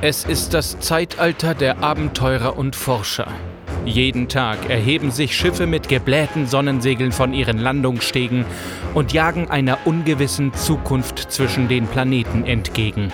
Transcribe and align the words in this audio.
Es 0.00 0.22
ist 0.22 0.54
das 0.54 0.78
Zeitalter 0.78 1.54
der 1.54 1.82
Abenteurer 1.82 2.56
und 2.56 2.76
Forscher. 2.76 3.26
Jeden 3.84 4.28
Tag 4.28 4.70
erheben 4.70 5.10
sich 5.10 5.36
Schiffe 5.36 5.66
mit 5.66 5.88
geblähten 5.88 6.46
Sonnensegeln 6.46 7.10
von 7.10 7.32
ihren 7.32 7.58
Landungsstegen 7.58 8.44
und 8.94 9.12
jagen 9.12 9.50
einer 9.50 9.76
ungewissen 9.86 10.54
Zukunft 10.54 11.32
zwischen 11.32 11.66
den 11.66 11.88
Planeten 11.88 12.44
entgegen. 12.44 13.10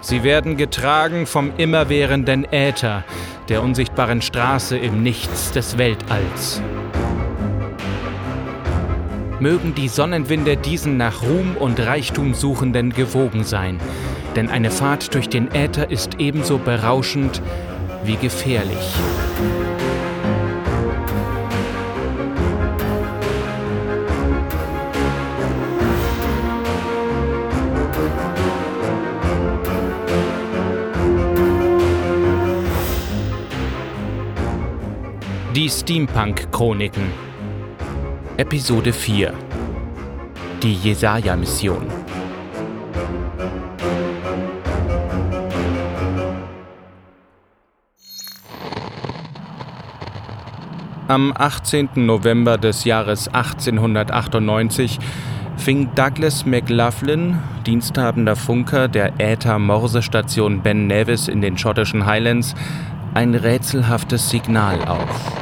Sie 0.00 0.24
werden 0.24 0.56
getragen 0.56 1.26
vom 1.26 1.52
immerwährenden 1.58 2.44
Äther, 2.50 3.04
der 3.48 3.62
unsichtbaren 3.62 4.20
Straße 4.20 4.76
im 4.76 5.04
Nichts 5.04 5.52
des 5.52 5.78
Weltalls. 5.78 6.60
Mögen 9.38 9.76
die 9.76 9.88
Sonnenwinde 9.88 10.56
diesen 10.56 10.96
nach 10.96 11.22
Ruhm 11.22 11.56
und 11.56 11.78
Reichtum 11.78 12.34
Suchenden 12.34 12.92
gewogen 12.92 13.44
sein, 13.44 13.78
denn 14.36 14.48
eine 14.48 14.70
Fahrt 14.70 15.14
durch 15.14 15.28
den 15.28 15.52
Äther 15.54 15.90
ist 15.90 16.18
ebenso 16.18 16.58
berauschend 16.58 17.42
wie 18.04 18.16
gefährlich. 18.16 18.94
Die 35.54 35.68
Steampunk-Chroniken. 35.68 37.10
Episode 38.36 38.92
4 38.92 39.34
Die 40.62 40.74
Jesaja-Mission 40.74 41.86
Am 51.10 51.32
18. 51.36 51.88
November 51.96 52.56
des 52.56 52.84
Jahres 52.84 53.26
1898 53.26 55.00
fing 55.56 55.92
Douglas 55.96 56.46
McLaughlin, 56.46 57.36
diensthabender 57.66 58.36
Funker 58.36 58.86
der 58.86 59.14
Äther-Morse-Station 59.18 60.62
Ben 60.62 60.86
Nevis 60.86 61.26
in 61.26 61.40
den 61.40 61.58
schottischen 61.58 62.06
Highlands, 62.06 62.54
ein 63.12 63.34
rätselhaftes 63.34 64.30
Signal 64.30 64.84
auf. 64.84 65.32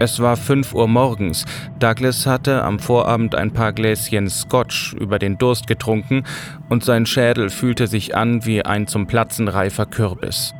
Es 0.00 0.20
war 0.20 0.36
5 0.36 0.74
Uhr 0.74 0.88
morgens. 0.88 1.46
Douglas 1.78 2.26
hatte 2.26 2.62
am 2.62 2.78
Vorabend 2.78 3.34
ein 3.34 3.50
paar 3.50 3.72
Gläschen 3.72 4.28
Scotch 4.28 4.92
über 4.92 5.18
den 5.18 5.38
Durst 5.38 5.68
getrunken 5.68 6.24
und 6.68 6.84
sein 6.84 7.06
Schädel 7.06 7.48
fühlte 7.48 7.86
sich 7.86 8.14
an 8.14 8.44
wie 8.44 8.62
ein 8.62 8.86
zum 8.86 9.06
Platzen 9.06 9.48
reifer 9.48 9.86
Kürbis. 9.86 10.52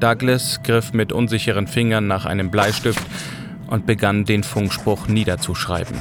Douglas 0.00 0.62
griff 0.62 0.92
mit 0.92 1.12
unsicheren 1.12 1.66
Fingern 1.66 2.06
nach 2.06 2.26
einem 2.26 2.50
Bleistift 2.50 3.04
und 3.68 3.86
begann 3.86 4.24
den 4.24 4.42
Funkspruch 4.42 5.08
niederzuschreiben. 5.08 5.96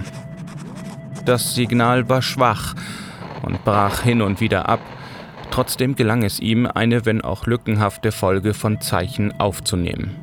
Das 1.25 1.55
Signal 1.55 2.07
war 2.09 2.21
schwach 2.21 2.75
und 3.41 3.63
brach 3.63 4.01
hin 4.01 4.21
und 4.21 4.41
wieder 4.41 4.69
ab, 4.69 4.81
trotzdem 5.49 5.95
gelang 5.95 6.23
es 6.23 6.39
ihm, 6.39 6.66
eine 6.66 7.05
wenn 7.05 7.21
auch 7.21 7.47
lückenhafte 7.47 8.11
Folge 8.11 8.53
von 8.53 8.81
Zeichen 8.81 9.31
aufzunehmen. 9.39 10.16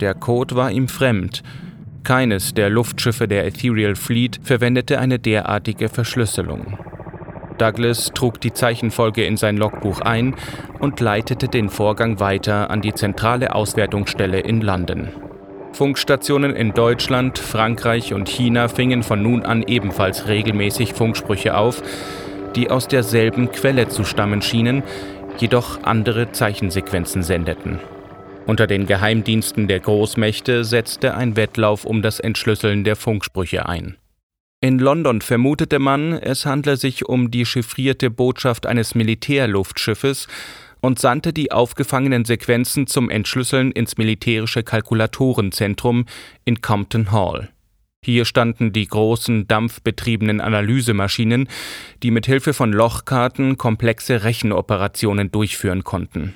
Der 0.00 0.14
Code 0.14 0.56
war 0.56 0.70
ihm 0.70 0.88
fremd. 0.88 1.42
Keines 2.02 2.54
der 2.54 2.70
Luftschiffe 2.70 3.28
der 3.28 3.46
Ethereal 3.46 3.94
Fleet 3.94 4.40
verwendete 4.42 4.98
eine 4.98 5.18
derartige 5.18 5.90
Verschlüsselung. 5.90 6.78
Douglas 7.60 8.12
trug 8.14 8.40
die 8.40 8.52
Zeichenfolge 8.52 9.24
in 9.24 9.36
sein 9.36 9.56
Logbuch 9.56 10.00
ein 10.00 10.34
und 10.78 11.00
leitete 11.00 11.48
den 11.48 11.68
Vorgang 11.68 12.18
weiter 12.18 12.70
an 12.70 12.80
die 12.80 12.94
zentrale 12.94 13.54
Auswertungsstelle 13.54 14.40
in 14.40 14.60
London. 14.60 15.08
Funkstationen 15.72 16.56
in 16.56 16.72
Deutschland, 16.72 17.38
Frankreich 17.38 18.12
und 18.12 18.28
China 18.28 18.68
fingen 18.68 19.02
von 19.02 19.22
nun 19.22 19.44
an 19.44 19.62
ebenfalls 19.62 20.26
regelmäßig 20.26 20.94
Funksprüche 20.94 21.56
auf, 21.56 21.82
die 22.56 22.70
aus 22.70 22.88
derselben 22.88 23.52
Quelle 23.52 23.88
zu 23.88 24.04
stammen 24.04 24.42
schienen, 24.42 24.82
jedoch 25.38 25.84
andere 25.84 26.32
Zeichensequenzen 26.32 27.22
sendeten. 27.22 27.78
Unter 28.46 28.66
den 28.66 28.86
Geheimdiensten 28.86 29.68
der 29.68 29.80
Großmächte 29.80 30.64
setzte 30.64 31.14
ein 31.14 31.36
Wettlauf 31.36 31.84
um 31.84 32.02
das 32.02 32.20
Entschlüsseln 32.20 32.84
der 32.84 32.96
Funksprüche 32.96 33.68
ein. 33.68 33.96
In 34.62 34.78
London 34.78 35.22
vermutete 35.22 35.78
man, 35.78 36.12
es 36.12 36.44
handle 36.44 36.76
sich 36.76 37.06
um 37.06 37.30
die 37.30 37.46
chiffrierte 37.46 38.10
Botschaft 38.10 38.66
eines 38.66 38.94
Militärluftschiffes 38.94 40.28
und 40.82 40.98
sandte 40.98 41.32
die 41.32 41.50
aufgefangenen 41.50 42.26
Sequenzen 42.26 42.86
zum 42.86 43.08
Entschlüsseln 43.08 43.72
ins 43.72 43.96
militärische 43.96 44.62
Kalkulatorenzentrum 44.62 46.04
in 46.44 46.60
Compton 46.60 47.10
Hall. 47.10 47.48
Hier 48.04 48.26
standen 48.26 48.72
die 48.74 48.86
großen 48.86 49.48
dampfbetriebenen 49.48 50.42
Analysemaschinen, 50.42 51.48
die 52.02 52.10
mit 52.10 52.26
Hilfe 52.26 52.52
von 52.52 52.70
Lochkarten 52.70 53.56
komplexe 53.56 54.24
Rechenoperationen 54.24 55.30
durchführen 55.30 55.84
konnten. 55.84 56.34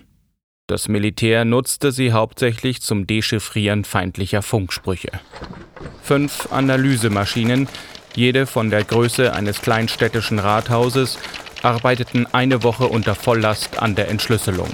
Das 0.66 0.88
Militär 0.88 1.44
nutzte 1.44 1.92
sie 1.92 2.12
hauptsächlich 2.12 2.80
zum 2.80 3.06
Dechiffrieren 3.06 3.84
feindlicher 3.84 4.40
Funksprüche. 4.40 5.10
Fünf 6.02 6.50
Analysemaschinen 6.50 7.68
jede 8.16 8.46
von 8.46 8.70
der 8.70 8.84
Größe 8.84 9.32
eines 9.32 9.60
kleinstädtischen 9.60 10.38
Rathauses, 10.38 11.18
arbeiteten 11.62 12.26
eine 12.32 12.62
Woche 12.62 12.86
unter 12.86 13.14
Volllast 13.14 13.80
an 13.82 13.94
der 13.94 14.08
Entschlüsselung. 14.08 14.68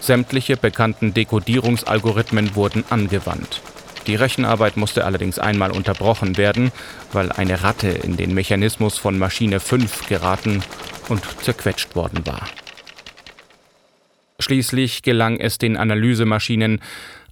Sämtliche 0.00 0.56
bekannten 0.56 1.14
Dekodierungsalgorithmen 1.14 2.54
wurden 2.54 2.84
angewandt. 2.90 3.60
Die 4.06 4.14
Rechenarbeit 4.14 4.76
musste 4.76 5.04
allerdings 5.04 5.38
einmal 5.38 5.72
unterbrochen 5.72 6.36
werden, 6.36 6.70
weil 7.12 7.32
eine 7.32 7.62
Ratte 7.62 7.88
in 7.88 8.16
den 8.16 8.34
Mechanismus 8.34 8.98
von 8.98 9.18
Maschine 9.18 9.58
5 9.58 10.08
geraten 10.08 10.62
und 11.08 11.24
zerquetscht 11.42 11.96
worden 11.96 12.24
war. 12.24 12.46
Schließlich 14.38 15.02
gelang 15.02 15.40
es 15.40 15.58
den 15.58 15.76
Analysemaschinen, 15.76 16.80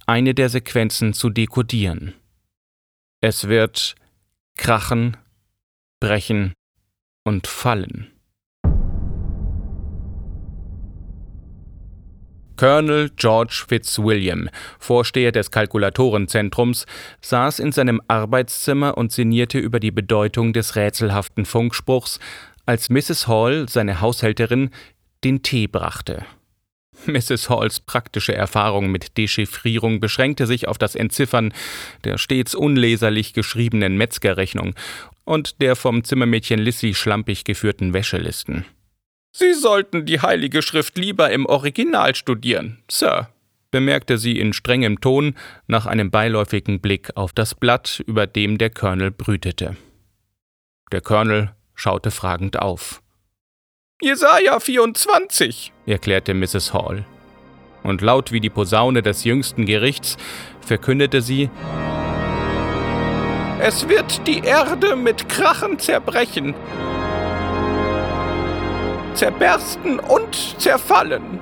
eine 0.05 0.33
der 0.33 0.49
Sequenzen 0.49 1.13
zu 1.13 1.29
dekodieren. 1.29 2.13
Es 3.21 3.47
wird 3.47 3.95
krachen, 4.57 5.17
brechen 5.99 6.53
und 7.23 7.47
fallen. 7.47 8.11
Colonel 12.57 13.09
George 13.17 13.65
Fitzwilliam, 13.67 14.49
Vorsteher 14.79 15.33
des 15.33 15.51
Kalkulatorenzentrums, 15.51 16.85
saß 17.21 17.59
in 17.59 17.73
seinem 17.73 18.01
Arbeitszimmer 18.07 18.97
und 18.97 19.11
sinnierte 19.11 19.59
über 19.59 19.81
die 19.81 19.91
Bedeutung 19.91 20.53
des 20.53 20.77
rätselhaften 20.77 21.45
Funkspruchs, 21.45 22.19
als 22.65 22.89
Mrs. 22.89 23.27
Hall, 23.27 23.67
seine 23.67 23.99
Haushälterin, 23.99 24.69
den 25.23 25.43
Tee 25.43 25.67
brachte. 25.67 26.25
Mrs. 27.05 27.49
Halls 27.49 27.81
praktische 27.81 28.33
Erfahrung 28.33 28.89
mit 28.89 29.17
Dechiffrierung 29.17 29.99
beschränkte 29.99 30.47
sich 30.47 30.67
auf 30.67 30.77
das 30.77 30.95
Entziffern 30.95 31.53
der 32.05 32.17
stets 32.17 32.55
unleserlich 32.55 33.33
geschriebenen 33.33 33.97
Metzgerrechnung 33.97 34.75
und 35.25 35.61
der 35.61 35.75
vom 35.75 36.03
Zimmermädchen 36.03 36.59
Lissy 36.59 36.93
schlampig 36.93 37.43
geführten 37.43 37.93
Wäschelisten. 37.93 38.65
Sie 39.31 39.53
sollten 39.53 40.05
die 40.05 40.21
Heilige 40.21 40.61
Schrift 40.61 40.97
lieber 40.97 41.29
im 41.31 41.45
Original 41.45 42.15
studieren, 42.15 42.81
Sir, 42.89 43.29
bemerkte 43.71 44.17
sie 44.17 44.39
in 44.39 44.53
strengem 44.53 45.01
Ton 45.01 45.35
nach 45.67 45.85
einem 45.85 46.09
beiläufigen 46.09 46.79
Blick 46.79 47.11
auf 47.17 47.33
das 47.33 47.53
Blatt, 47.55 48.01
über 48.07 48.27
dem 48.27 48.57
der 48.57 48.69
Colonel 48.69 49.11
brütete. 49.11 49.75
Der 50.93 51.01
Colonel 51.01 51.51
schaute 51.73 52.11
fragend 52.11 52.57
auf. 52.57 53.01
Jesaja 54.01 54.59
24, 54.59 55.73
erklärte 55.85 56.33
Mrs. 56.33 56.73
Hall. 56.73 57.05
Und 57.83 58.01
laut 58.01 58.31
wie 58.31 58.39
die 58.39 58.49
Posaune 58.49 59.01
des 59.01 59.25
jüngsten 59.25 59.65
Gerichts 59.65 60.17
verkündete 60.61 61.21
sie: 61.21 61.49
Es 63.67 63.89
wird 63.89 64.27
die 64.27 64.41
Erde 64.41 64.95
mit 64.95 65.27
Krachen 65.27 65.79
zerbrechen, 65.79 66.53
zerbersten 69.15 69.99
und 69.99 70.35
zerfallen. 70.59 71.39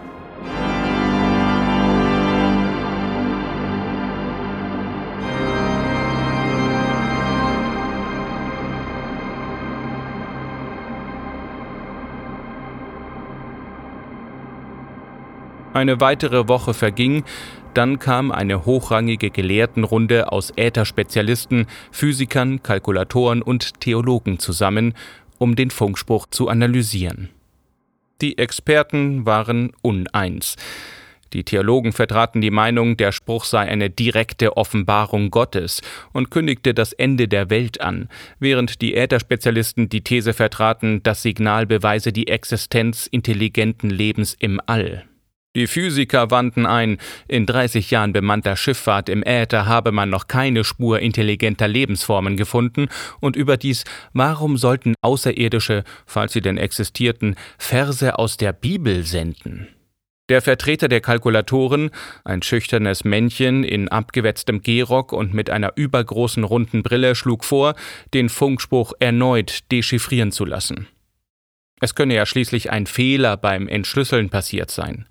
Eine 15.73 15.99
weitere 15.99 16.47
Woche 16.47 16.73
verging, 16.73 17.25
dann 17.73 17.99
kam 17.99 18.31
eine 18.31 18.65
hochrangige 18.65 19.29
Gelehrtenrunde 19.29 20.31
aus 20.31 20.51
Ätherspezialisten, 20.55 21.67
Physikern, 21.91 22.63
Kalkulatoren 22.63 23.41
und 23.41 23.79
Theologen 23.79 24.39
zusammen, 24.39 24.93
um 25.37 25.55
den 25.55 25.71
Funkspruch 25.71 26.27
zu 26.27 26.47
analysieren. 26.47 27.29
Die 28.21 28.37
Experten 28.37 29.25
waren 29.25 29.73
uneins. 29.81 30.55
Die 31.33 31.43
Theologen 31.43 31.93
vertraten 31.93 32.41
die 32.41 32.51
Meinung, 32.51 32.95
der 32.95 33.11
Spruch 33.11 33.43
sei 33.45 33.61
eine 33.61 33.89
direkte 33.89 34.55
Offenbarung 34.55 35.31
Gottes 35.31 35.81
und 36.13 36.29
kündigte 36.29 36.75
das 36.75 36.93
Ende 36.93 37.27
der 37.27 37.49
Welt 37.49 37.81
an, 37.81 38.07
während 38.39 38.81
die 38.81 38.95
Ätherspezialisten 38.95 39.89
die 39.89 40.01
These 40.01 40.33
vertraten, 40.33 41.01
das 41.01 41.23
Signal 41.23 41.65
beweise 41.65 42.13
die 42.13 42.27
Existenz 42.27 43.07
intelligenten 43.07 43.89
Lebens 43.89 44.35
im 44.39 44.61
All. 44.67 45.05
Die 45.55 45.67
Physiker 45.67 46.31
wandten 46.31 46.65
ein, 46.65 46.97
in 47.27 47.45
30 47.45 47.91
Jahren 47.91 48.11
bemannter 48.11 48.55
Schifffahrt 48.55 49.07
im 49.07 49.21
Äther 49.23 49.67
habe 49.67 49.91
man 49.91 50.09
noch 50.09 50.27
keine 50.27 50.63
Spur 50.63 50.99
intelligenter 50.99 51.67
Lebensformen 51.67 52.37
gefunden, 52.37 52.87
und 53.19 53.35
überdies, 53.35 53.83
warum 54.13 54.57
sollten 54.57 54.95
Außerirdische, 55.01 55.83
falls 56.07 56.33
sie 56.33 56.41
denn 56.41 56.57
existierten, 56.57 57.35
Verse 57.59 58.17
aus 58.17 58.37
der 58.37 58.51
Bibel 58.51 59.03
senden? 59.03 59.67
Der 60.29 60.41
Vertreter 60.41 60.87
der 60.87 61.01
Kalkulatoren, 61.01 61.91
ein 62.23 62.41
schüchternes 62.41 63.03
Männchen 63.03 63.63
in 63.63 63.89
abgewetztem 63.89 64.63
Gehrock 64.63 65.13
und 65.13 65.35
mit 65.35 65.51
einer 65.51 65.73
übergroßen 65.75 66.43
runden 66.45 66.81
Brille, 66.81 67.13
schlug 67.13 67.43
vor, 67.43 67.75
den 68.15 68.29
Funkspruch 68.29 68.93
erneut 68.99 69.71
dechiffrieren 69.71 70.31
zu 70.31 70.45
lassen. 70.45 70.87
Es 71.79 71.93
könne 71.93 72.15
ja 72.15 72.25
schließlich 72.25 72.71
ein 72.71 72.87
Fehler 72.87 73.37
beim 73.37 73.67
Entschlüsseln 73.67 74.29
passiert 74.29 74.71
sein. 74.71 75.05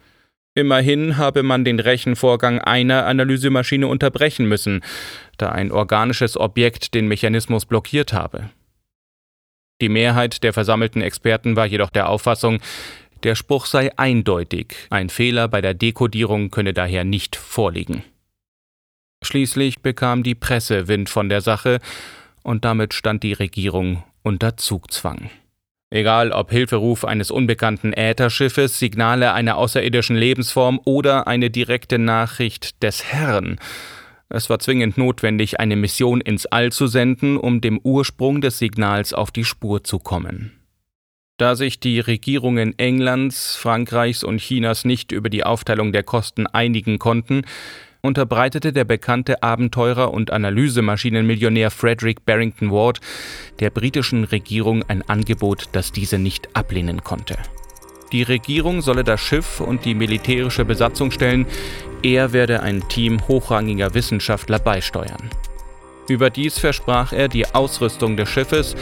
Immerhin 0.54 1.16
habe 1.16 1.42
man 1.42 1.64
den 1.64 1.80
Rechenvorgang 1.80 2.60
einer 2.60 3.06
Analysemaschine 3.06 3.86
unterbrechen 3.86 4.46
müssen, 4.46 4.82
da 5.38 5.48
ein 5.48 5.72
organisches 5.72 6.36
Objekt 6.36 6.94
den 6.94 7.08
Mechanismus 7.08 7.64
blockiert 7.64 8.12
habe. 8.12 8.50
Die 9.80 9.88
Mehrheit 9.88 10.42
der 10.42 10.52
versammelten 10.52 11.00
Experten 11.00 11.56
war 11.56 11.66
jedoch 11.66 11.90
der 11.90 12.08
Auffassung, 12.08 12.60
der 13.22 13.34
Spruch 13.34 13.66
sei 13.66 13.96
eindeutig, 13.96 14.74
ein 14.90 15.08
Fehler 15.08 15.48
bei 15.48 15.60
der 15.60 15.74
Dekodierung 15.74 16.50
könne 16.50 16.74
daher 16.74 17.04
nicht 17.04 17.36
vorliegen. 17.36 18.04
Schließlich 19.24 19.80
bekam 19.80 20.22
die 20.22 20.34
Presse 20.34 20.88
Wind 20.88 21.08
von 21.08 21.28
der 21.28 21.40
Sache, 21.40 21.78
und 22.42 22.64
damit 22.64 22.92
stand 22.92 23.22
die 23.22 23.32
Regierung 23.32 24.02
unter 24.22 24.56
Zugzwang. 24.56 25.30
Egal 25.92 26.32
ob 26.32 26.50
Hilferuf 26.50 27.04
eines 27.04 27.30
unbekannten 27.30 27.92
Ätherschiffes, 27.92 28.78
Signale 28.78 29.34
einer 29.34 29.58
außerirdischen 29.58 30.16
Lebensform 30.16 30.80
oder 30.86 31.26
eine 31.26 31.50
direkte 31.50 31.98
Nachricht 31.98 32.82
des 32.82 33.04
Herrn. 33.04 33.60
Es 34.30 34.48
war 34.48 34.58
zwingend 34.58 34.96
notwendig, 34.96 35.60
eine 35.60 35.76
Mission 35.76 36.22
ins 36.22 36.46
All 36.46 36.72
zu 36.72 36.86
senden, 36.86 37.36
um 37.36 37.60
dem 37.60 37.78
Ursprung 37.78 38.40
des 38.40 38.58
Signals 38.58 39.12
auf 39.12 39.30
die 39.30 39.44
Spur 39.44 39.84
zu 39.84 39.98
kommen. 39.98 40.52
Da 41.36 41.56
sich 41.56 41.78
die 41.78 42.00
Regierungen 42.00 42.78
Englands, 42.78 43.56
Frankreichs 43.56 44.24
und 44.24 44.38
Chinas 44.38 44.86
nicht 44.86 45.12
über 45.12 45.28
die 45.28 45.44
Aufteilung 45.44 45.92
der 45.92 46.04
Kosten 46.04 46.46
einigen 46.46 46.98
konnten, 46.98 47.42
unterbreitete 48.04 48.72
der 48.72 48.84
bekannte 48.84 49.44
Abenteurer 49.44 50.12
und 50.12 50.32
Analysemaschinenmillionär 50.32 51.70
Frederick 51.70 52.26
Barrington 52.26 52.72
Ward 52.72 53.00
der 53.60 53.70
britischen 53.70 54.24
Regierung 54.24 54.82
ein 54.88 55.08
Angebot, 55.08 55.68
das 55.70 55.92
diese 55.92 56.18
nicht 56.18 56.48
ablehnen 56.56 57.04
konnte. 57.04 57.36
Die 58.10 58.24
Regierung 58.24 58.82
solle 58.82 59.04
das 59.04 59.20
Schiff 59.20 59.60
und 59.60 59.84
die 59.84 59.94
militärische 59.94 60.64
Besatzung 60.64 61.12
stellen, 61.12 61.46
er 62.02 62.32
werde 62.32 62.60
ein 62.60 62.86
Team 62.88 63.26
hochrangiger 63.28 63.94
Wissenschaftler 63.94 64.58
beisteuern. 64.58 65.30
Überdies 66.08 66.58
versprach 66.58 67.12
er 67.12 67.28
die 67.28 67.46
Ausrüstung 67.54 68.16
des 68.16 68.28
Schiffes 68.28 68.74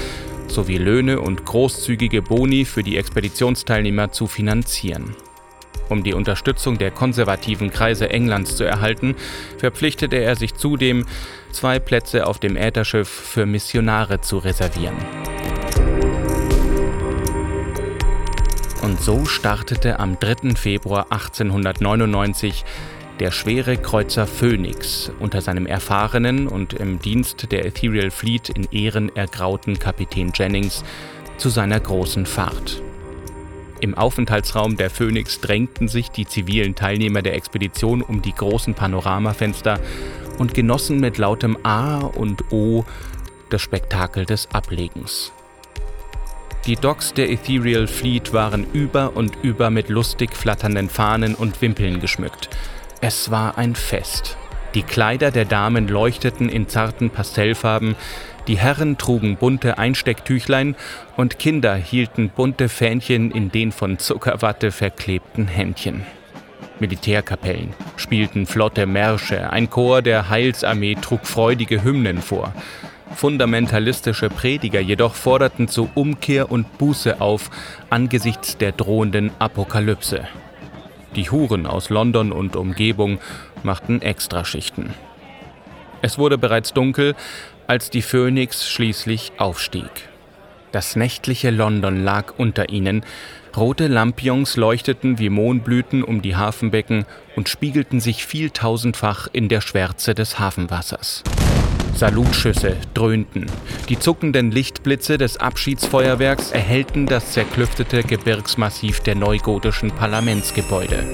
sowie 0.48 0.78
Löhne 0.78 1.20
und 1.20 1.44
großzügige 1.44 2.22
Boni 2.22 2.64
für 2.64 2.82
die 2.82 2.96
Expeditionsteilnehmer 2.96 4.10
zu 4.10 4.26
finanzieren. 4.26 5.14
Um 5.90 6.04
die 6.04 6.14
Unterstützung 6.14 6.78
der 6.78 6.92
konservativen 6.92 7.70
Kreise 7.70 8.08
Englands 8.08 8.56
zu 8.56 8.64
erhalten, 8.64 9.16
verpflichtete 9.58 10.16
er 10.16 10.36
sich 10.36 10.54
zudem, 10.54 11.04
zwei 11.50 11.80
Plätze 11.80 12.28
auf 12.28 12.38
dem 12.38 12.56
Ätherschiff 12.56 13.08
für 13.08 13.44
Missionare 13.44 14.20
zu 14.20 14.38
reservieren. 14.38 14.96
Und 18.82 19.00
so 19.00 19.24
startete 19.24 19.98
am 19.98 20.18
3. 20.18 20.54
Februar 20.54 21.06
1899 21.10 22.64
der 23.18 23.32
schwere 23.32 23.76
Kreuzer 23.76 24.26
Phoenix 24.26 25.10
unter 25.18 25.42
seinem 25.42 25.66
erfahrenen 25.66 26.46
und 26.46 26.72
im 26.72 27.00
Dienst 27.00 27.52
der 27.52 27.66
Ethereal 27.66 28.10
Fleet 28.10 28.48
in 28.48 28.64
Ehren 28.70 29.14
ergrauten 29.14 29.78
Kapitän 29.78 30.30
Jennings 30.34 30.84
zu 31.36 31.50
seiner 31.50 31.80
großen 31.80 32.24
Fahrt. 32.24 32.80
Im 33.80 33.94
Aufenthaltsraum 33.96 34.76
der 34.76 34.90
Phoenix 34.90 35.40
drängten 35.40 35.88
sich 35.88 36.10
die 36.10 36.26
zivilen 36.26 36.74
Teilnehmer 36.74 37.22
der 37.22 37.34
Expedition 37.34 38.02
um 38.02 38.20
die 38.20 38.34
großen 38.34 38.74
Panoramafenster 38.74 39.80
und 40.38 40.52
genossen 40.52 41.00
mit 41.00 41.16
lautem 41.16 41.56
A 41.62 41.98
und 41.98 42.52
O 42.52 42.84
das 43.48 43.62
Spektakel 43.62 44.26
des 44.26 44.48
Ablegens. 44.52 45.32
Die 46.66 46.76
Docks 46.76 47.14
der 47.14 47.30
Ethereal 47.30 47.86
Fleet 47.86 48.34
waren 48.34 48.66
über 48.74 49.16
und 49.16 49.32
über 49.42 49.70
mit 49.70 49.88
lustig 49.88 50.36
flatternden 50.36 50.90
Fahnen 50.90 51.34
und 51.34 51.62
Wimpeln 51.62 52.00
geschmückt. 52.00 52.50
Es 53.00 53.30
war 53.30 53.56
ein 53.56 53.74
Fest. 53.74 54.36
Die 54.74 54.82
Kleider 54.82 55.30
der 55.30 55.46
Damen 55.46 55.88
leuchteten 55.88 56.48
in 56.48 56.68
zarten 56.68 57.08
Pastellfarben, 57.08 57.96
die 58.46 58.58
Herren 58.58 58.98
trugen 58.98 59.36
bunte 59.36 59.78
Einstecktüchlein 59.78 60.76
und 61.16 61.38
Kinder 61.38 61.74
hielten 61.74 62.30
bunte 62.30 62.68
Fähnchen 62.68 63.30
in 63.30 63.50
den 63.50 63.72
von 63.72 63.98
Zuckerwatte 63.98 64.72
verklebten 64.72 65.46
Händchen. 65.46 66.04
Militärkapellen 66.80 67.74
spielten 67.96 68.46
flotte 68.46 68.86
Märsche, 68.86 69.50
ein 69.50 69.68
Chor 69.68 70.02
der 70.02 70.30
Heilsarmee 70.30 70.94
trug 70.94 71.26
freudige 71.26 71.84
Hymnen 71.84 72.22
vor. 72.22 72.54
Fundamentalistische 73.14 74.30
Prediger 74.30 74.80
jedoch 74.80 75.14
forderten 75.14 75.68
zu 75.68 75.90
Umkehr 75.94 76.50
und 76.50 76.78
Buße 76.78 77.20
auf 77.20 77.50
angesichts 77.90 78.56
der 78.56 78.72
drohenden 78.72 79.30
Apokalypse. 79.38 80.26
Die 81.16 81.28
Huren 81.28 81.66
aus 81.66 81.90
London 81.90 82.32
und 82.32 82.56
Umgebung 82.56 83.18
machten 83.62 84.00
Extraschichten. 84.00 84.94
Es 86.02 86.18
wurde 86.18 86.38
bereits 86.38 86.72
dunkel, 86.72 87.14
als 87.70 87.88
die 87.88 88.02
Phönix 88.02 88.68
schließlich 88.68 89.30
aufstieg. 89.36 90.08
Das 90.72 90.96
nächtliche 90.96 91.50
London 91.50 92.02
lag 92.02 92.34
unter 92.36 92.68
ihnen, 92.68 93.04
rote 93.56 93.86
Lampions 93.86 94.56
leuchteten 94.56 95.20
wie 95.20 95.28
Mohnblüten 95.28 96.02
um 96.02 96.20
die 96.20 96.34
Hafenbecken 96.34 97.06
und 97.36 97.48
spiegelten 97.48 98.00
sich 98.00 98.26
vieltausendfach 98.26 99.28
in 99.32 99.48
der 99.48 99.60
Schwärze 99.60 100.16
des 100.16 100.40
Hafenwassers. 100.40 101.22
Salutschüsse 101.94 102.76
dröhnten. 102.92 103.46
Die 103.88 104.00
zuckenden 104.00 104.50
Lichtblitze 104.50 105.16
des 105.16 105.36
Abschiedsfeuerwerks 105.36 106.50
erhellten 106.50 107.06
das 107.06 107.30
zerklüftete 107.30 108.02
Gebirgsmassiv 108.02 108.98
der 108.98 109.14
neugotischen 109.14 109.92
Parlamentsgebäude. 109.92 111.04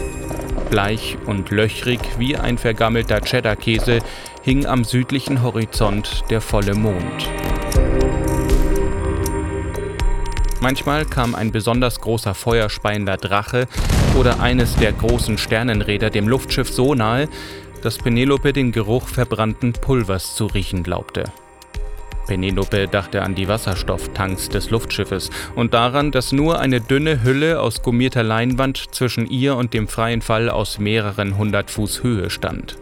Bleich 0.70 1.16
und 1.26 1.50
löchrig 1.50 2.00
wie 2.18 2.36
ein 2.36 2.58
vergammelter 2.58 3.20
Cheddar-Käse 3.20 4.00
hing 4.42 4.66
am 4.66 4.84
südlichen 4.84 5.42
Horizont 5.42 6.24
der 6.30 6.40
volle 6.40 6.74
Mond. 6.74 7.28
Manchmal 10.60 11.04
kam 11.04 11.34
ein 11.34 11.52
besonders 11.52 12.00
großer 12.00 12.34
feuerspeiender 12.34 13.16
Drache 13.16 13.68
oder 14.18 14.40
eines 14.40 14.74
der 14.76 14.92
großen 14.92 15.38
Sternenräder 15.38 16.10
dem 16.10 16.28
Luftschiff 16.28 16.70
so 16.70 16.94
nahe, 16.94 17.28
dass 17.82 17.98
Penelope 17.98 18.52
den 18.52 18.72
Geruch 18.72 19.08
verbrannten 19.08 19.72
Pulvers 19.74 20.34
zu 20.34 20.46
riechen 20.46 20.82
glaubte. 20.82 21.24
Penelope 22.26 22.88
dachte 22.88 23.22
an 23.22 23.34
die 23.34 23.48
Wasserstofftanks 23.48 24.48
des 24.48 24.70
Luftschiffes 24.70 25.30
und 25.54 25.74
daran, 25.74 26.10
dass 26.10 26.32
nur 26.32 26.58
eine 26.58 26.80
dünne 26.80 27.22
Hülle 27.22 27.60
aus 27.60 27.82
gummierter 27.82 28.22
Leinwand 28.22 28.94
zwischen 28.94 29.26
ihr 29.26 29.56
und 29.56 29.72
dem 29.72 29.88
freien 29.88 30.22
Fall 30.22 30.50
aus 30.50 30.78
mehreren 30.78 31.38
hundert 31.38 31.70
Fuß 31.70 32.02
Höhe 32.02 32.30
stand. 32.30 32.76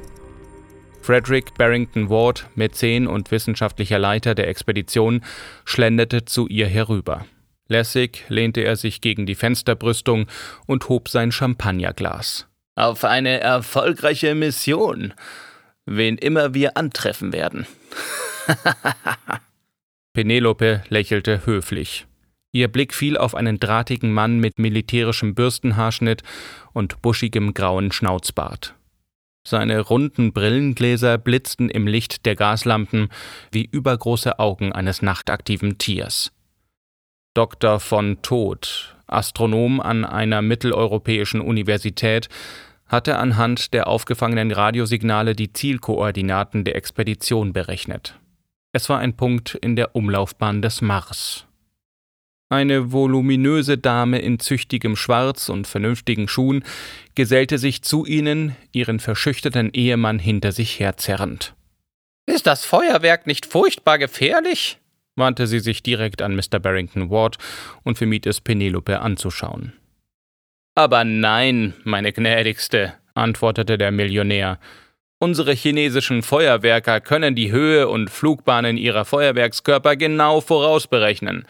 Frederick 1.02 1.52
Barrington 1.58 2.08
Ward, 2.08 2.46
Mäzen 2.54 3.06
und 3.06 3.30
wissenschaftlicher 3.30 3.98
Leiter 3.98 4.34
der 4.34 4.48
Expedition, 4.48 5.22
schlenderte 5.66 6.24
zu 6.24 6.48
ihr 6.48 6.66
herüber. 6.66 7.26
Lässig 7.68 8.24
lehnte 8.28 8.62
er 8.62 8.76
sich 8.76 9.02
gegen 9.02 9.26
die 9.26 9.34
Fensterbrüstung 9.34 10.26
und 10.66 10.88
hob 10.88 11.08
sein 11.08 11.30
Champagnerglas. 11.30 12.46
Auf 12.74 13.04
eine 13.04 13.40
erfolgreiche 13.40 14.34
Mission, 14.34 15.12
wen 15.84 16.16
immer 16.16 16.54
wir 16.54 16.76
antreffen 16.76 17.32
werden. 17.32 17.66
Penelope 20.12 20.82
lächelte 20.88 21.46
höflich. 21.46 22.06
Ihr 22.52 22.68
Blick 22.68 22.94
fiel 22.94 23.16
auf 23.16 23.34
einen 23.34 23.58
drahtigen 23.58 24.12
Mann 24.12 24.38
mit 24.38 24.58
militärischem 24.58 25.34
Bürstenhaarschnitt 25.34 26.22
und 26.72 27.02
buschigem 27.02 27.52
grauen 27.52 27.90
Schnauzbart. 27.90 28.74
Seine 29.46 29.80
runden 29.80 30.32
Brillengläser 30.32 31.18
blitzten 31.18 31.68
im 31.68 31.86
Licht 31.86 32.24
der 32.24 32.36
Gaslampen 32.36 33.08
wie 33.50 33.68
übergroße 33.70 34.38
Augen 34.38 34.72
eines 34.72 35.02
nachtaktiven 35.02 35.78
Tiers. 35.78 36.32
Dr. 37.34 37.80
von 37.80 38.22
Todt, 38.22 38.96
Astronom 39.06 39.80
an 39.80 40.04
einer 40.04 40.40
mitteleuropäischen 40.40 41.40
Universität, 41.40 42.28
hatte 42.86 43.18
anhand 43.18 43.74
der 43.74 43.88
aufgefangenen 43.88 44.52
Radiosignale 44.52 45.34
die 45.34 45.52
Zielkoordinaten 45.52 46.64
der 46.64 46.76
Expedition 46.76 47.52
berechnet. 47.52 48.18
Es 48.76 48.88
war 48.88 48.98
ein 48.98 49.16
Punkt 49.16 49.54
in 49.54 49.76
der 49.76 49.94
Umlaufbahn 49.94 50.60
des 50.60 50.82
Mars. 50.82 51.46
Eine 52.48 52.90
voluminöse 52.90 53.78
Dame 53.78 54.18
in 54.18 54.40
züchtigem 54.40 54.96
Schwarz 54.96 55.48
und 55.48 55.68
vernünftigen 55.68 56.26
Schuhen 56.26 56.64
gesellte 57.14 57.58
sich 57.58 57.82
zu 57.82 58.04
ihnen, 58.04 58.56
ihren 58.72 58.98
verschüchterten 58.98 59.72
Ehemann 59.72 60.18
hinter 60.18 60.50
sich 60.50 60.80
herzerrend. 60.80 61.54
Ist 62.26 62.48
das 62.48 62.64
Feuerwerk 62.64 63.28
nicht 63.28 63.46
furchtbar 63.46 63.98
gefährlich? 63.98 64.80
wandte 65.14 65.46
sie 65.46 65.60
sich 65.60 65.84
direkt 65.84 66.20
an 66.20 66.34
Mr. 66.34 66.58
Barrington 66.58 67.10
Ward 67.10 67.38
und 67.84 67.96
vermied 67.96 68.26
es, 68.26 68.40
Penelope 68.40 68.98
anzuschauen. 68.98 69.72
Aber 70.74 71.04
nein, 71.04 71.74
meine 71.84 72.12
gnädigste, 72.12 72.94
antwortete 73.14 73.78
der 73.78 73.92
Millionär. 73.92 74.58
Unsere 75.18 75.52
chinesischen 75.52 76.22
Feuerwerker 76.22 77.00
können 77.00 77.34
die 77.34 77.50
Höhe 77.50 77.88
und 77.88 78.10
Flugbahnen 78.10 78.76
ihrer 78.76 79.04
Feuerwerkskörper 79.04 79.96
genau 79.96 80.40
vorausberechnen. 80.40 81.46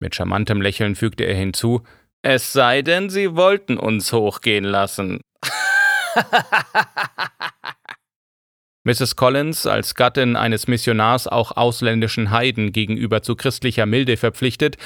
Mit 0.00 0.14
charmantem 0.14 0.62
Lächeln 0.62 0.96
fügte 0.96 1.24
er 1.24 1.34
hinzu, 1.34 1.82
es 2.22 2.52
sei 2.52 2.82
denn, 2.82 3.08
sie 3.08 3.34
wollten 3.34 3.78
uns 3.78 4.12
hochgehen 4.12 4.64
lassen. 4.64 5.20
Mrs. 8.84 9.14
Collins, 9.16 9.66
als 9.66 9.94
Gattin 9.94 10.36
eines 10.36 10.66
Missionars 10.66 11.26
auch 11.26 11.56
ausländischen 11.56 12.30
Heiden 12.30 12.72
gegenüber 12.72 13.22
zu 13.22 13.36
christlicher 13.36 13.84
Milde 13.86 14.16
verpflichtet, 14.16 14.78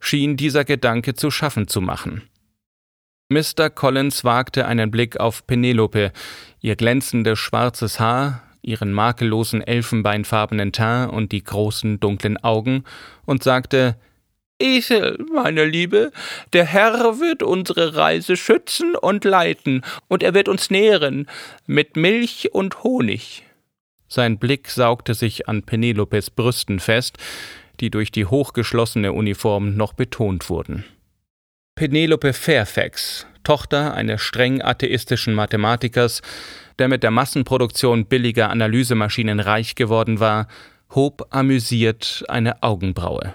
schien 0.00 0.36
dieser 0.36 0.64
Gedanke 0.64 1.14
zu 1.14 1.30
schaffen 1.30 1.66
zu 1.66 1.80
machen. 1.80 2.27
Mr. 3.30 3.68
Collins 3.68 4.24
wagte 4.24 4.66
einen 4.66 4.90
Blick 4.90 5.20
auf 5.20 5.46
Penelope, 5.46 6.12
ihr 6.60 6.76
glänzendes 6.76 7.38
schwarzes 7.38 8.00
Haar, 8.00 8.42
ihren 8.62 8.90
makellosen 8.90 9.60
elfenbeinfarbenen 9.60 10.72
Teint 10.72 11.12
und 11.12 11.32
die 11.32 11.44
großen 11.44 12.00
dunklen 12.00 12.38
Augen, 12.38 12.84
und 13.26 13.42
sagte 13.42 13.96
Esel, 14.58 15.18
meine 15.30 15.66
Liebe, 15.66 16.10
der 16.54 16.64
Herr 16.64 17.20
wird 17.20 17.42
unsere 17.42 17.96
Reise 17.96 18.34
schützen 18.36 18.96
und 18.96 19.24
leiten, 19.24 19.82
und 20.08 20.22
er 20.22 20.32
wird 20.32 20.48
uns 20.48 20.70
nähren 20.70 21.28
mit 21.66 21.96
Milch 21.96 22.54
und 22.54 22.82
Honig. 22.82 23.44
Sein 24.08 24.38
Blick 24.38 24.70
saugte 24.70 25.12
sich 25.12 25.48
an 25.48 25.64
Penelopes 25.64 26.30
Brüsten 26.30 26.80
fest, 26.80 27.18
die 27.80 27.90
durch 27.90 28.10
die 28.10 28.24
hochgeschlossene 28.24 29.12
Uniform 29.12 29.76
noch 29.76 29.92
betont 29.92 30.48
wurden. 30.48 30.84
Penelope 31.78 32.32
Fairfax, 32.32 33.24
Tochter 33.44 33.94
eines 33.94 34.20
streng 34.20 34.60
atheistischen 34.60 35.32
Mathematikers, 35.32 36.22
der 36.80 36.88
mit 36.88 37.04
der 37.04 37.12
Massenproduktion 37.12 38.06
billiger 38.06 38.50
Analysemaschinen 38.50 39.38
reich 39.38 39.76
geworden 39.76 40.18
war, 40.18 40.48
hob 40.92 41.28
amüsiert 41.30 42.24
eine 42.26 42.64
Augenbraue. 42.64 43.32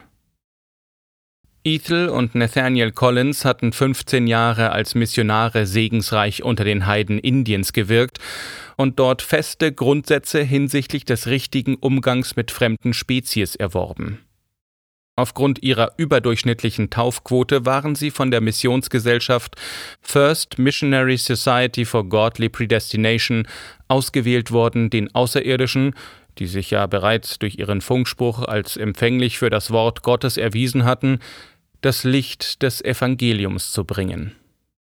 Ethel 1.63 2.09
und 2.09 2.35
Nathaniel 2.35 2.91
Collins 2.91 3.45
hatten 3.45 3.71
15 3.71 4.27
Jahre 4.27 4.73
als 4.73 4.93
Missionare 4.93 5.65
segensreich 5.65 6.43
unter 6.43 6.65
den 6.65 6.85
Heiden 6.85 7.19
Indiens 7.19 7.71
gewirkt 7.71 8.19
und 8.75 9.00
dort 9.00 9.21
feste 9.21 9.71
Grundsätze 9.71 10.43
hinsichtlich 10.43 11.05
des 11.05 11.27
richtigen 11.27 11.75
Umgangs 11.75 12.35
mit 12.35 12.51
fremden 12.51 12.93
Spezies 12.93 13.55
erworben. 13.55 14.19
Aufgrund 15.15 15.62
ihrer 15.62 15.91
überdurchschnittlichen 15.98 16.89
Taufquote 16.89 17.67
waren 17.67 17.93
sie 17.93 18.10
von 18.10 18.32
der 18.32 18.41
Missionsgesellschaft 18.41 19.55
First 20.01 20.58
Missionary 20.58 21.17
Society 21.17 21.86
for 21.86 22.10
Godly 22.10 22.50
Predestination 22.50 23.48
ausgewählt 23.88 24.50
worden, 24.51 24.89
den 24.89 25.13
Außerirdischen, 25.13 25.93
die 26.39 26.48
sich 26.48 26.72
ja 26.72 26.88
bereits 26.88 27.38
durch 27.38 27.60
ihren 27.60 27.82
Funkspruch 27.82 28.41
als 28.41 28.75
empfänglich 28.75 29.38
für 29.38 29.51
das 29.51 29.70
Wort 29.70 30.01
Gottes 30.01 30.38
erwiesen 30.38 30.84
hatten, 30.84 31.20
das 31.82 32.03
Licht 32.03 32.63
des 32.63 32.84
Evangeliums 32.84 33.72
zu 33.72 33.86
bringen. 33.86 34.36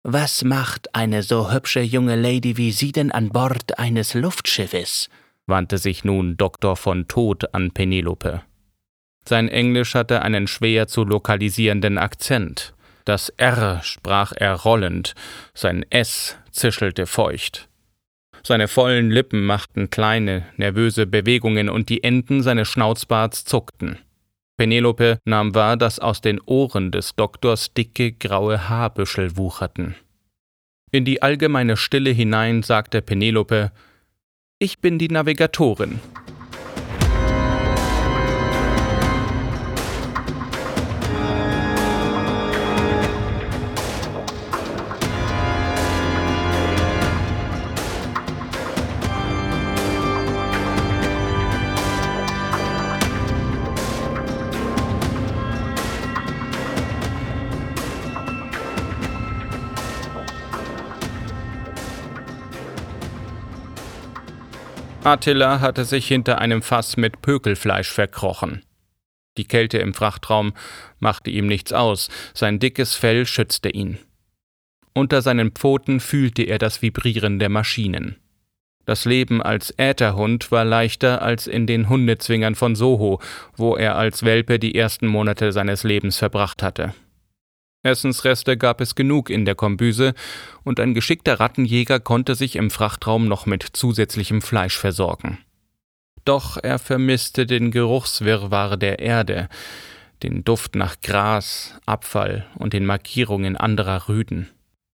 Was 0.05 0.45
macht 0.45 0.95
eine 0.95 1.25
so 1.25 1.52
hübsche 1.52 1.81
junge 1.81 2.14
Lady 2.14 2.57
wie 2.57 2.71
Sie 2.71 2.93
denn 2.93 3.11
an 3.11 3.31
Bord 3.31 3.79
eines 3.79 4.14
Luftschiffes? 4.14 5.09
wandte 5.47 5.79
sich 5.79 6.05
nun 6.05 6.37
Dr. 6.37 6.76
von 6.76 7.09
Tod 7.09 7.52
an 7.52 7.73
Penelope. 7.73 8.43
Sein 9.25 9.49
Englisch 9.49 9.95
hatte 9.95 10.23
einen 10.23 10.47
schwer 10.47 10.88
zu 10.88 11.05
lokalisierenden 11.05 11.99
Akzent. 11.99 12.75
Das 13.05 13.31
R 13.31 13.81
sprach 13.83 14.33
er 14.35 14.55
rollend, 14.55 15.14
sein 15.55 15.85
S 15.91 16.37
zischelte 16.50 17.07
feucht. 17.07 17.69
Seine 18.45 18.67
vollen 18.67 19.11
Lippen 19.11 19.45
machten 19.45 19.91
kleine, 19.91 20.45
nervöse 20.57 21.07
Bewegungen 21.07 21.69
und 21.69 21.88
die 21.88 22.02
Enden 22.02 22.43
seines 22.43 22.69
Schnauzbarts 22.69 23.45
zuckten. 23.45 23.99
Penelope 24.57 25.19
nahm 25.25 25.55
wahr, 25.55 25.76
dass 25.76 25.99
aus 25.99 26.21
den 26.21 26.41
Ohren 26.41 26.91
des 26.91 27.14
Doktors 27.14 27.73
dicke 27.73 28.12
graue 28.12 28.69
Haarbüschel 28.69 29.37
wucherten. 29.37 29.95
In 30.91 31.05
die 31.05 31.23
allgemeine 31.23 31.76
Stille 31.76 32.11
hinein 32.11 32.62
sagte 32.62 33.00
Penelope 33.00 33.73
Ich 34.59 34.81
bin 34.81 34.99
die 34.99 35.09
Navigatorin. 35.09 36.00
Attila 65.04 65.59
hatte 65.61 65.85
sich 65.85 66.06
hinter 66.06 66.38
einem 66.38 66.62
Fass 66.62 66.97
mit 66.97 67.23
Pökelfleisch 67.23 67.90
verkrochen. 67.90 68.62
Die 69.37 69.44
Kälte 69.44 69.78
im 69.78 69.94
Frachtraum 69.94 70.52
machte 71.00 71.30
ihm 71.30 71.49
nichts 71.49 71.73
aus, 71.73 72.09
sein 72.35 72.61
dickes 72.61 72.94
Fell 72.94 73.26
schützte 73.26 73.68
ihn. 73.68 73.99
Unter 74.94 75.21
seinen 75.21 75.50
Pfoten 75.50 75.99
fühlte 75.99 76.44
er 76.44 76.59
das 76.59 76.82
Vibrieren 76.82 77.40
der 77.40 77.49
Maschinen. 77.49 78.16
Das 78.85 79.04
Leben 79.04 79.42
als 79.42 79.75
Ätherhund 79.76 80.52
war 80.52 80.64
leichter 80.64 81.23
als 81.23 81.49
in 81.49 81.66
den 81.66 81.88
Hundezwingern 81.88 82.54
von 82.54 82.76
Soho, 82.76 83.21
wo 83.56 83.75
er 83.75 83.97
als 83.97 84.25
Welpe 84.25 84.61
die 84.61 84.76
ersten 84.76 85.09
Monate 85.09 85.50
seines 85.50 85.82
Lebens 85.82 86.18
verbracht 86.18 86.62
hatte. 86.62 86.94
Essensreste 87.82 88.56
gab 88.56 88.80
es 88.80 88.94
genug 88.94 89.28
in 89.28 89.44
der 89.44 89.54
Kombüse, 89.54 90.14
und 90.62 90.78
ein 90.78 90.94
geschickter 90.94 91.40
Rattenjäger 91.40 92.00
konnte 92.00 92.34
sich 92.34 92.56
im 92.56 92.70
Frachtraum 92.70 93.26
noch 93.26 93.46
mit 93.46 93.64
zusätzlichem 93.72 94.40
Fleisch 94.40 94.76
versorgen. 94.76 95.38
Doch 96.24 96.56
er 96.62 96.78
vermisste 96.78 97.46
den 97.46 97.72
Geruchswirrwarr 97.72 98.76
der 98.76 99.00
Erde, 99.00 99.48
den 100.22 100.44
Duft 100.44 100.76
nach 100.76 101.00
Gras, 101.00 101.74
Abfall 101.84 102.46
und 102.56 102.72
den 102.72 102.86
Markierungen 102.86 103.56
anderer 103.56 104.08
Rüden. 104.08 104.48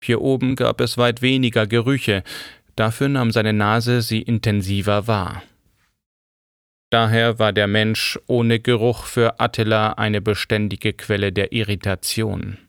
Hier 0.04 0.22
oben 0.22 0.56
gab 0.56 0.82
es 0.82 1.00
weit 1.00 1.24
weniger 1.24 1.66
Gerüche, 1.66 2.24
dafür 2.76 3.10
nahm 3.10 3.32
seine 3.32 3.54
Nase 3.54 4.04
sie 4.04 4.22
intensiver 4.22 5.08
wahr. 5.08 5.42
Daher 6.92 7.40
war 7.40 7.52
der 7.52 7.66
Mensch 7.66 8.20
ohne 8.28 8.60
Geruch 8.60 9.06
für 9.06 9.40
Attila 9.40 9.94
eine 9.94 10.22
beständige 10.22 10.94
Quelle 10.94 11.34
der 11.34 11.52
Irritation. 11.52 12.60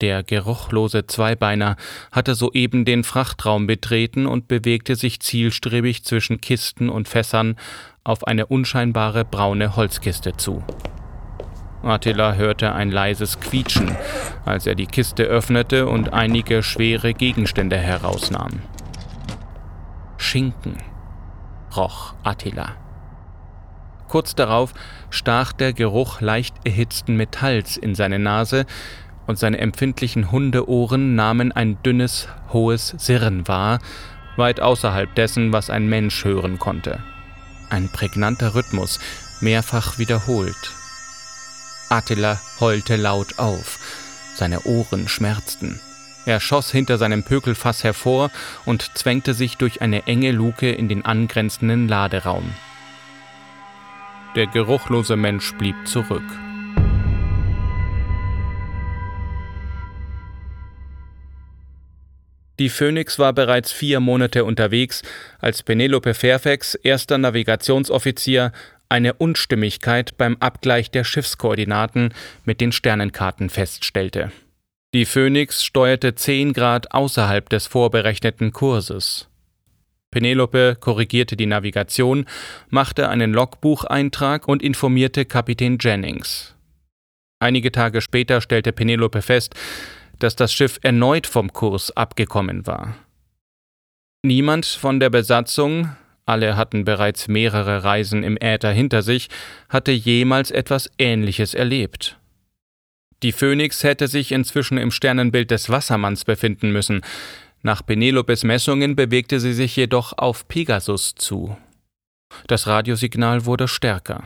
Der 0.00 0.22
geruchlose 0.22 1.06
Zweibeiner 1.06 1.74
hatte 2.12 2.36
soeben 2.36 2.84
den 2.84 3.02
Frachtraum 3.02 3.66
betreten 3.66 4.26
und 4.26 4.46
bewegte 4.46 4.94
sich 4.94 5.18
zielstrebig 5.18 6.04
zwischen 6.04 6.40
Kisten 6.40 6.88
und 6.88 7.08
Fässern 7.08 7.56
auf 8.04 8.24
eine 8.24 8.46
unscheinbare 8.46 9.24
braune 9.24 9.74
Holzkiste 9.74 10.36
zu. 10.36 10.62
Attila 11.82 12.34
hörte 12.34 12.74
ein 12.74 12.92
leises 12.92 13.40
Quietschen, 13.40 13.96
als 14.44 14.68
er 14.68 14.76
die 14.76 14.86
Kiste 14.86 15.24
öffnete 15.24 15.88
und 15.88 16.12
einige 16.12 16.62
schwere 16.62 17.12
Gegenstände 17.12 17.76
herausnahm. 17.76 18.62
Schinken, 20.16 20.76
roch 21.76 22.14
Attila. 22.22 22.76
Kurz 24.06 24.34
darauf 24.34 24.74
stach 25.10 25.52
der 25.52 25.72
Geruch 25.72 26.20
leicht 26.20 26.54
erhitzten 26.64 27.16
Metalls 27.16 27.76
in 27.76 27.94
seine 27.94 28.18
Nase, 28.18 28.64
und 29.28 29.38
seine 29.38 29.58
empfindlichen 29.58 30.32
Hundeohren 30.32 31.14
nahmen 31.14 31.52
ein 31.52 31.80
dünnes, 31.82 32.28
hohes 32.50 32.94
Sirren 32.96 33.46
wahr, 33.46 33.78
weit 34.36 34.58
außerhalb 34.58 35.14
dessen, 35.14 35.52
was 35.52 35.68
ein 35.68 35.86
Mensch 35.86 36.24
hören 36.24 36.58
konnte. 36.58 36.98
Ein 37.68 37.90
prägnanter 37.90 38.54
Rhythmus, 38.54 38.98
mehrfach 39.42 39.98
wiederholt. 39.98 40.72
Attila 41.90 42.40
heulte 42.58 42.96
laut 42.96 43.38
auf. 43.38 43.78
Seine 44.34 44.62
Ohren 44.62 45.08
schmerzten. 45.08 45.78
Er 46.24 46.40
schoss 46.40 46.70
hinter 46.70 46.96
seinem 46.96 47.22
Pökelfass 47.22 47.84
hervor 47.84 48.30
und 48.64 48.96
zwängte 48.96 49.34
sich 49.34 49.58
durch 49.58 49.82
eine 49.82 50.06
enge 50.06 50.32
Luke 50.32 50.70
in 50.70 50.88
den 50.88 51.04
angrenzenden 51.04 51.86
Laderaum. 51.86 52.50
Der 54.36 54.46
geruchlose 54.46 55.16
Mensch 55.16 55.52
blieb 55.54 55.76
zurück. 55.86 56.24
Die 62.58 62.68
Phoenix 62.68 63.18
war 63.18 63.32
bereits 63.32 63.70
vier 63.70 64.00
Monate 64.00 64.44
unterwegs, 64.44 65.02
als 65.38 65.62
Penelope 65.62 66.12
Fairfax, 66.12 66.74
erster 66.74 67.16
Navigationsoffizier, 67.16 68.52
eine 68.88 69.14
Unstimmigkeit 69.14 70.16
beim 70.18 70.36
Abgleich 70.40 70.90
der 70.90 71.04
Schiffskoordinaten 71.04 72.12
mit 72.44 72.60
den 72.60 72.72
Sternenkarten 72.72 73.50
feststellte. 73.50 74.32
Die 74.94 75.04
Phoenix 75.04 75.62
steuerte 75.62 76.14
10 76.14 76.52
Grad 76.52 76.92
außerhalb 76.92 77.48
des 77.48 77.66
vorberechneten 77.66 78.52
Kurses. 78.52 79.28
Penelope 80.10 80.76
korrigierte 80.80 81.36
die 81.36 81.46
Navigation, 81.46 82.24
machte 82.70 83.10
einen 83.10 83.34
Logbucheintrag 83.34 84.48
und 84.48 84.62
informierte 84.62 85.26
Kapitän 85.26 85.76
Jennings. 85.78 86.54
Einige 87.40 87.70
Tage 87.70 88.00
später 88.00 88.40
stellte 88.40 88.72
Penelope 88.72 89.20
fest, 89.20 89.54
dass 90.18 90.36
das 90.36 90.52
Schiff 90.52 90.78
erneut 90.82 91.26
vom 91.26 91.52
Kurs 91.52 91.96
abgekommen 91.96 92.66
war. 92.66 92.94
Niemand 94.22 94.66
von 94.66 95.00
der 95.00 95.10
Besatzung, 95.10 95.90
alle 96.26 96.56
hatten 96.56 96.84
bereits 96.84 97.28
mehrere 97.28 97.84
Reisen 97.84 98.22
im 98.22 98.36
Äther 98.36 98.72
hinter 98.72 99.02
sich, 99.02 99.28
hatte 99.68 99.92
jemals 99.92 100.50
etwas 100.50 100.90
Ähnliches 100.98 101.54
erlebt. 101.54 102.18
Die 103.22 103.32
Phönix 103.32 103.82
hätte 103.82 104.06
sich 104.06 104.32
inzwischen 104.32 104.78
im 104.78 104.90
Sternenbild 104.90 105.50
des 105.50 105.70
Wassermanns 105.70 106.24
befinden 106.24 106.70
müssen. 106.70 107.00
Nach 107.62 107.84
Penelopes 107.84 108.44
Messungen 108.44 108.94
bewegte 108.94 109.40
sie 109.40 109.52
sich 109.52 109.74
jedoch 109.74 110.16
auf 110.16 110.46
Pegasus 110.46 111.14
zu. 111.16 111.56
Das 112.46 112.66
Radiosignal 112.66 113.44
wurde 113.44 113.66
stärker. 113.66 114.24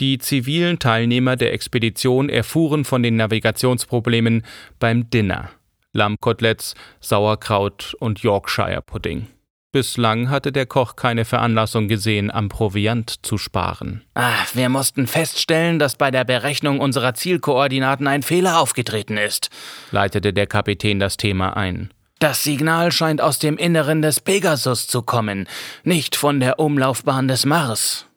Die 0.00 0.18
zivilen 0.18 0.78
Teilnehmer 0.78 1.36
der 1.36 1.52
Expedition 1.52 2.28
erfuhren 2.28 2.84
von 2.84 3.02
den 3.02 3.16
Navigationsproblemen 3.16 4.44
beim 4.78 5.10
Dinner. 5.10 5.50
Lammkoteletts, 5.92 6.74
Sauerkraut 7.00 7.96
und 7.98 8.20
Yorkshire 8.20 8.82
Pudding. 8.82 9.26
Bislang 9.72 10.30
hatte 10.30 10.50
der 10.50 10.66
Koch 10.66 10.96
keine 10.96 11.24
Veranlassung 11.24 11.88
gesehen, 11.88 12.30
am 12.30 12.48
Proviant 12.48 13.26
zu 13.26 13.36
sparen. 13.36 14.02
Ah, 14.14 14.46
wir 14.54 14.70
mussten 14.70 15.06
feststellen, 15.06 15.78
dass 15.78 15.96
bei 15.96 16.10
der 16.10 16.24
Berechnung 16.24 16.80
unserer 16.80 17.14
Zielkoordinaten 17.14 18.06
ein 18.06 18.22
Fehler 18.22 18.60
aufgetreten 18.60 19.18
ist, 19.18 19.50
leitete 19.90 20.32
der 20.32 20.46
Kapitän 20.46 21.00
das 21.00 21.18
Thema 21.18 21.56
ein. 21.56 21.90
Das 22.18 22.42
Signal 22.44 22.92
scheint 22.92 23.20
aus 23.20 23.38
dem 23.38 23.58
Inneren 23.58 24.00
des 24.00 24.20
Pegasus 24.20 24.86
zu 24.86 25.02
kommen, 25.02 25.46
nicht 25.84 26.16
von 26.16 26.40
der 26.40 26.58
Umlaufbahn 26.58 27.28
des 27.28 27.44
Mars. 27.44 28.08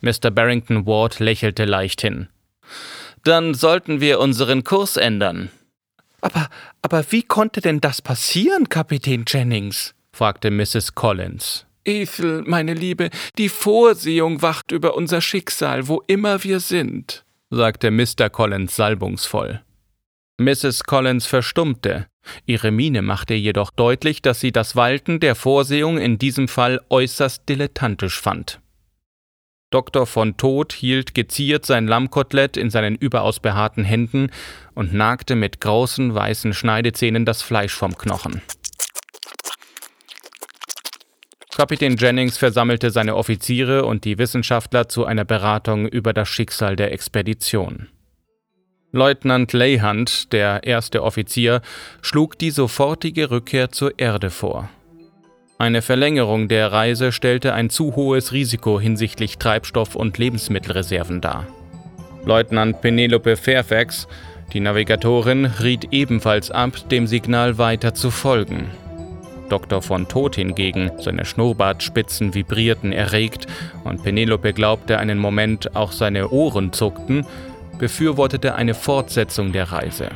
Mr. 0.00 0.30
Barrington 0.30 0.86
Ward 0.86 1.18
lächelte 1.20 1.64
leicht 1.64 2.00
hin. 2.00 2.28
Dann 3.24 3.54
sollten 3.54 4.00
wir 4.00 4.20
unseren 4.20 4.64
Kurs 4.64 4.96
ändern. 4.96 5.50
Aber, 6.20 6.48
aber 6.82 7.04
wie 7.10 7.22
konnte 7.22 7.60
denn 7.60 7.80
das 7.80 8.02
passieren, 8.02 8.68
Kapitän 8.68 9.24
Jennings? 9.26 9.94
fragte 10.12 10.50
Mrs. 10.50 10.94
Collins. 10.94 11.66
Ethel, 11.84 12.42
meine 12.46 12.74
Liebe, 12.74 13.10
die 13.38 13.48
Vorsehung 13.48 14.42
wacht 14.42 14.72
über 14.72 14.96
unser 14.96 15.20
Schicksal, 15.20 15.88
wo 15.88 16.02
immer 16.06 16.42
wir 16.42 16.60
sind, 16.60 17.24
sagte 17.50 17.90
Mr. 17.90 18.28
Collins 18.28 18.74
salbungsvoll. 18.74 19.62
Mrs. 20.38 20.84
Collins 20.84 21.26
verstummte. 21.26 22.06
Ihre 22.44 22.70
Miene 22.70 23.02
machte 23.02 23.34
jedoch 23.34 23.70
deutlich, 23.70 24.20
dass 24.20 24.40
sie 24.40 24.52
das 24.52 24.74
Walten 24.74 25.20
der 25.20 25.34
Vorsehung 25.34 25.98
in 25.98 26.18
diesem 26.18 26.48
Fall 26.48 26.80
äußerst 26.90 27.48
dilettantisch 27.48 28.20
fand. 28.20 28.60
Dr. 29.76 30.06
von 30.06 30.38
Tod 30.38 30.72
hielt 30.72 31.14
geziert 31.14 31.66
sein 31.66 31.86
Lammkotelett 31.86 32.56
in 32.56 32.70
seinen 32.70 32.96
überaus 32.96 33.40
behaarten 33.40 33.84
Händen 33.84 34.30
und 34.74 34.94
nagte 34.94 35.34
mit 35.34 35.60
großen 35.60 36.14
weißen 36.14 36.54
Schneidezähnen 36.54 37.26
das 37.26 37.42
Fleisch 37.42 37.74
vom 37.74 37.94
Knochen. 37.98 38.40
Kapitän 41.54 41.96
Jennings 41.98 42.38
versammelte 42.38 42.90
seine 42.90 43.16
Offiziere 43.16 43.84
und 43.84 44.06
die 44.06 44.16
Wissenschaftler 44.16 44.88
zu 44.88 45.04
einer 45.04 45.26
Beratung 45.26 45.86
über 45.86 46.14
das 46.14 46.30
Schicksal 46.30 46.74
der 46.74 46.90
Expedition. 46.92 47.88
Leutnant 48.92 49.52
Leyhand, 49.52 50.32
der 50.32 50.64
erste 50.64 51.02
Offizier, 51.02 51.60
schlug 52.00 52.38
die 52.38 52.50
sofortige 52.50 53.30
Rückkehr 53.30 53.70
zur 53.72 53.98
Erde 53.98 54.30
vor. 54.30 54.70
Eine 55.58 55.80
Verlängerung 55.80 56.48
der 56.48 56.70
Reise 56.70 57.12
stellte 57.12 57.54
ein 57.54 57.70
zu 57.70 57.96
hohes 57.96 58.32
Risiko 58.32 58.78
hinsichtlich 58.78 59.38
Treibstoff- 59.38 59.96
und 59.96 60.18
Lebensmittelreserven 60.18 61.22
dar. 61.22 61.46
Leutnant 62.26 62.82
Penelope 62.82 63.38
Fairfax, 63.38 64.06
die 64.52 64.60
Navigatorin, 64.60 65.46
riet 65.46 65.88
ebenfalls 65.92 66.50
ab, 66.50 66.72
dem 66.90 67.06
Signal 67.06 67.56
weiter 67.56 67.94
zu 67.94 68.10
folgen. 68.10 68.70
Dr. 69.48 69.80
von 69.80 70.08
Tod 70.08 70.36
hingegen, 70.36 70.90
seine 70.98 71.24
Schnurrbartspitzen 71.24 72.34
vibrierten 72.34 72.92
erregt 72.92 73.46
und 73.84 74.02
Penelope 74.02 74.52
glaubte 74.52 74.98
einen 74.98 75.18
Moment 75.18 75.74
auch 75.74 75.92
seine 75.92 76.28
Ohren 76.28 76.74
zuckten, 76.74 77.24
befürwortete 77.78 78.56
eine 78.56 78.74
Fortsetzung 78.74 79.52
der 79.52 79.72
Reise. 79.72 80.10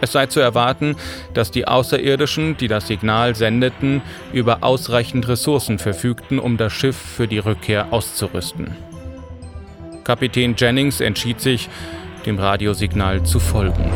Es 0.00 0.12
sei 0.12 0.26
zu 0.26 0.40
erwarten, 0.40 0.96
dass 1.34 1.50
die 1.50 1.66
Außerirdischen, 1.66 2.56
die 2.56 2.68
das 2.68 2.86
Signal 2.86 3.34
sendeten, 3.34 4.02
über 4.32 4.58
ausreichend 4.62 5.28
Ressourcen 5.28 5.78
verfügten, 5.78 6.38
um 6.38 6.56
das 6.56 6.72
Schiff 6.72 6.96
für 6.96 7.28
die 7.28 7.38
Rückkehr 7.38 7.92
auszurüsten. 7.92 8.76
Kapitän 10.04 10.54
Jennings 10.56 11.00
entschied 11.00 11.40
sich, 11.40 11.68
dem 12.26 12.38
Radiosignal 12.38 13.22
zu 13.22 13.38
folgen. 13.38 13.90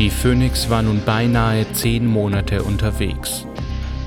Die 0.00 0.08
Phoenix 0.08 0.70
war 0.70 0.80
nun 0.80 1.04
beinahe 1.04 1.70
zehn 1.74 2.06
Monate 2.06 2.62
unterwegs. 2.62 3.46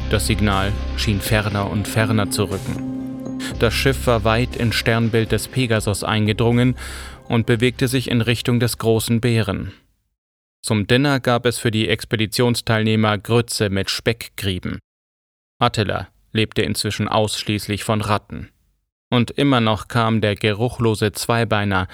Das 0.10 0.26
Signal 0.26 0.72
schien 0.98 1.22
ferner 1.22 1.70
und 1.70 1.88
ferner 1.88 2.32
zu 2.32 2.46
rücken. 2.46 3.38
Das 3.60 3.76
Schiff 3.76 4.08
war 4.08 4.24
weit 4.24 4.56
ins 4.56 4.74
Sternbild 4.74 5.32
des 5.32 5.48
Pegasus 5.48 6.04
eingedrungen 6.04 6.78
und 7.30 7.46
bewegte 7.46 7.88
sich 7.88 8.10
in 8.10 8.22
Richtung 8.22 8.60
des 8.60 8.80
großen 8.80 9.22
Bären. 9.22 9.72
Zum 10.64 10.88
Dinner 10.88 11.20
gab 11.20 11.46
es 11.46 11.60
für 11.60 11.70
die 11.70 11.88
Expeditionsteilnehmer 11.88 13.20
Grütze 13.20 13.70
mit 13.70 13.92
Speckgrieben. 13.92 14.80
Attila 15.60 16.08
lebte 16.32 16.64
inzwischen 16.64 17.08
ausschließlich 17.08 17.84
von 17.84 18.02
Ratten. 18.02 18.50
Und 19.12 19.30
immer 19.30 19.62
noch 19.62 19.90
kam 19.90 20.22
der 20.22 20.34
geruchlose 20.34 21.12
Zweibeiner 21.12 21.88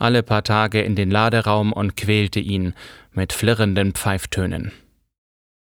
alle 0.00 0.22
paar 0.22 0.44
Tage 0.44 0.82
in 0.82 0.94
den 0.94 1.10
Laderaum 1.10 1.72
und 1.72 1.96
quälte 1.96 2.40
ihn 2.40 2.74
mit 3.12 3.32
flirrenden 3.32 3.92
Pfeiftönen. 3.92 4.72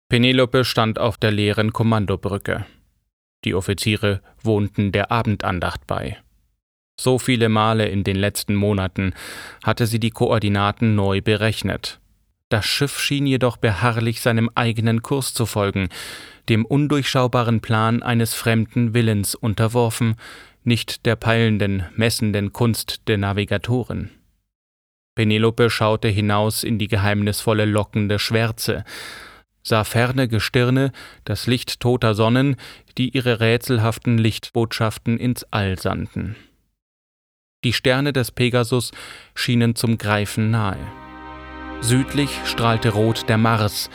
Penelope 0.10 0.66
stand 0.66 1.00
auf 1.00 1.18
der 1.18 1.32
leeren 1.32 1.74
Kommandobrücke. 1.74 2.66
Die 3.46 3.56
Offiziere 3.56 4.22
wohnten 4.42 4.92
der 4.92 5.12
Abendandacht 5.12 5.88
bei. 5.88 6.18
So 7.00 7.18
viele 7.18 7.50
Male 7.50 7.88
in 7.88 8.04
den 8.04 8.16
letzten 8.16 8.56
Monaten 8.56 9.14
hatte 9.64 9.88
sie 9.88 10.00
die 10.00 10.12
Koordinaten 10.12 10.96
neu 10.96 11.22
berechnet. 11.22 12.00
Das 12.50 12.66
Schiff 12.66 13.00
schien 13.00 13.26
jedoch 13.26 13.58
beharrlich 13.58 14.22
seinem 14.22 14.50
eigenen 14.54 15.02
Kurs 15.02 15.34
zu 15.34 15.48
folgen, 15.48 15.90
dem 16.50 16.66
undurchschaubaren 16.66 17.62
Plan 17.62 18.04
eines 18.04 18.36
fremden 18.36 18.94
Willens 18.94 19.34
unterworfen, 19.34 20.16
nicht 20.66 21.06
der 21.06 21.16
peilenden, 21.16 21.84
messenden 21.96 22.54
Kunst 22.54 23.08
der 23.08 23.18
Navigatoren. 23.18 24.12
Penelope 25.16 25.70
schaute 25.70 26.08
hinaus 26.08 26.64
in 26.64 26.80
die 26.80 26.88
geheimnisvolle 26.88 27.66
lockende 27.66 28.18
Schwärze, 28.20 28.84
sah 29.62 29.84
ferne 29.84 30.28
Gestirne, 30.28 30.92
das 31.24 31.48
Licht 31.48 31.80
toter 31.80 32.16
Sonnen, 32.16 32.56
die 32.98 33.10
ihre 33.10 33.40
rätselhaften 33.40 34.18
Lichtbotschaften 34.18 35.18
ins 35.18 35.46
All 35.52 35.80
sandten. 35.80 36.36
Die 37.64 37.74
Sterne 37.74 38.12
des 38.12 38.32
Pegasus 38.32 38.92
schienen 39.36 39.76
zum 39.76 39.98
Greifen 39.98 40.52
nahe. 40.52 40.78
Südlich 41.80 42.30
strahlte 42.46 42.90
rot 42.90 43.30
der 43.30 43.38
Mars, 43.38 43.90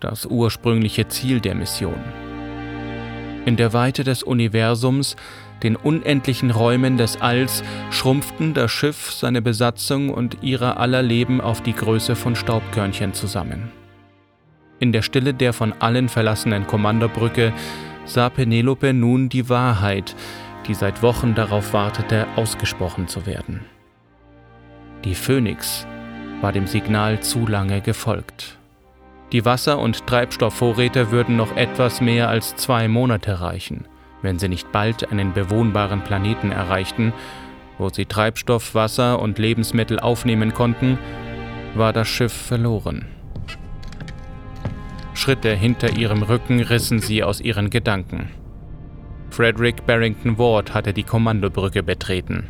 das 0.00 0.26
ursprüngliche 0.26 1.08
Ziel 1.08 1.40
der 1.40 1.54
Mission. 1.54 2.00
In 3.44 3.56
der 3.56 3.72
Weite 3.72 4.04
des 4.04 4.22
Universums 4.22 5.16
den 5.62 5.76
unendlichen 5.76 6.50
Räumen 6.50 6.96
des 6.96 7.20
Alls 7.20 7.62
schrumpften 7.90 8.54
das 8.54 8.70
Schiff, 8.70 9.10
seine 9.12 9.42
Besatzung 9.42 10.10
und 10.10 10.38
ihrer 10.42 10.78
aller 10.78 11.02
Leben 11.02 11.40
auf 11.40 11.62
die 11.62 11.74
Größe 11.74 12.16
von 12.16 12.36
Staubkörnchen 12.36 13.12
zusammen. 13.12 13.70
In 14.80 14.92
der 14.92 15.02
Stille 15.02 15.34
der 15.34 15.52
von 15.52 15.72
allen 15.80 16.08
verlassenen 16.08 16.66
Kommandobrücke 16.66 17.52
sah 18.04 18.30
Penelope 18.30 18.92
nun 18.92 19.28
die 19.28 19.48
Wahrheit, 19.48 20.14
die 20.66 20.74
seit 20.74 21.02
Wochen 21.02 21.34
darauf 21.34 21.72
wartete, 21.72 22.26
ausgesprochen 22.36 23.08
zu 23.08 23.26
werden. 23.26 23.60
Die 25.04 25.14
Phönix 25.14 25.86
war 26.40 26.52
dem 26.52 26.66
Signal 26.66 27.20
zu 27.20 27.46
lange 27.46 27.80
gefolgt. 27.80 28.58
Die 29.32 29.44
Wasser- 29.44 29.78
und 29.78 30.06
Treibstoffvorräte 30.06 31.10
würden 31.10 31.36
noch 31.36 31.56
etwas 31.56 32.00
mehr 32.00 32.28
als 32.28 32.56
zwei 32.56 32.88
Monate 32.88 33.40
reichen, 33.40 33.86
wenn 34.22 34.38
sie 34.38 34.48
nicht 34.48 34.72
bald 34.72 35.10
einen 35.10 35.32
bewohnbaren 35.32 36.02
Planeten 36.02 36.52
erreichten, 36.52 37.12
wo 37.78 37.88
sie 37.88 38.06
Treibstoff, 38.06 38.74
Wasser 38.74 39.20
und 39.20 39.38
Lebensmittel 39.38 40.00
aufnehmen 40.00 40.52
konnten, 40.52 40.98
war 41.74 41.92
das 41.92 42.08
Schiff 42.08 42.32
verloren. 42.32 43.06
Schritte 45.14 45.54
hinter 45.54 45.96
ihrem 45.96 46.22
Rücken 46.22 46.60
rissen 46.60 47.00
sie 47.00 47.22
aus 47.22 47.40
ihren 47.40 47.70
Gedanken. 47.70 48.30
Frederick 49.30 49.86
Barrington 49.86 50.38
Ward 50.38 50.74
hatte 50.74 50.92
die 50.92 51.02
Kommandobrücke 51.02 51.82
betreten. 51.82 52.48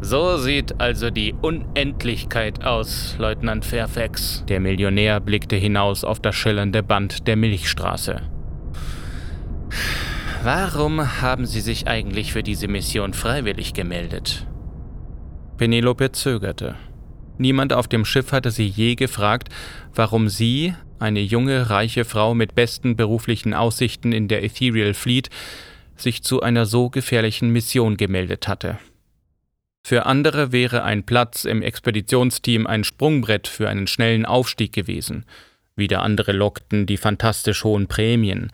So 0.00 0.38
sieht 0.38 0.80
also 0.80 1.10
die 1.10 1.34
Unendlichkeit 1.40 2.64
aus, 2.64 3.16
Leutnant 3.18 3.64
Fairfax. 3.64 4.44
Der 4.48 4.58
Millionär 4.58 5.20
blickte 5.20 5.56
hinaus 5.56 6.04
auf 6.04 6.18
das 6.18 6.34
schillernde 6.34 6.82
Band 6.82 7.28
der 7.28 7.36
Milchstraße. 7.36 8.22
Warum 10.42 11.20
haben 11.20 11.46
Sie 11.46 11.60
sich 11.60 11.86
eigentlich 11.86 12.32
für 12.32 12.42
diese 12.42 12.68
Mission 12.68 13.12
freiwillig 13.12 13.74
gemeldet? 13.74 14.46
Penelope 15.58 16.12
zögerte. 16.12 16.76
Niemand 17.36 17.72
auf 17.72 17.88
dem 17.88 18.04
Schiff 18.04 18.32
hatte 18.32 18.50
sie 18.50 18.66
je 18.66 18.94
gefragt, 18.94 19.48
warum 19.94 20.28
sie, 20.28 20.74
eine 20.98 21.20
junge, 21.20 21.70
reiche 21.70 22.04
Frau 22.04 22.34
mit 22.34 22.54
besten 22.54 22.96
beruflichen 22.96 23.54
Aussichten 23.54 24.12
in 24.12 24.28
der 24.28 24.42
Ethereal 24.42 24.94
Fleet, 24.94 25.30
sich 25.96 26.22
zu 26.22 26.42
einer 26.42 26.66
so 26.66 26.90
gefährlichen 26.90 27.50
Mission 27.50 27.96
gemeldet 27.96 28.48
hatte. 28.48 28.78
Für 29.86 30.06
andere 30.06 30.52
wäre 30.52 30.82
ein 30.82 31.04
Platz 31.04 31.44
im 31.44 31.62
Expeditionsteam 31.62 32.66
ein 32.66 32.84
Sprungbrett 32.84 33.48
für 33.48 33.68
einen 33.68 33.86
schnellen 33.86 34.26
Aufstieg 34.26 34.72
gewesen. 34.72 35.24
Wieder 35.80 36.02
andere 36.02 36.32
lockten 36.32 36.84
die 36.84 36.98
fantastisch 36.98 37.64
hohen 37.64 37.88
Prämien, 37.88 38.52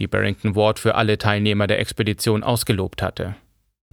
die 0.00 0.08
Barrington 0.08 0.56
Ward 0.56 0.80
für 0.80 0.96
alle 0.96 1.18
Teilnehmer 1.18 1.68
der 1.68 1.78
Expedition 1.78 2.42
ausgelobt 2.42 3.00
hatte. 3.00 3.36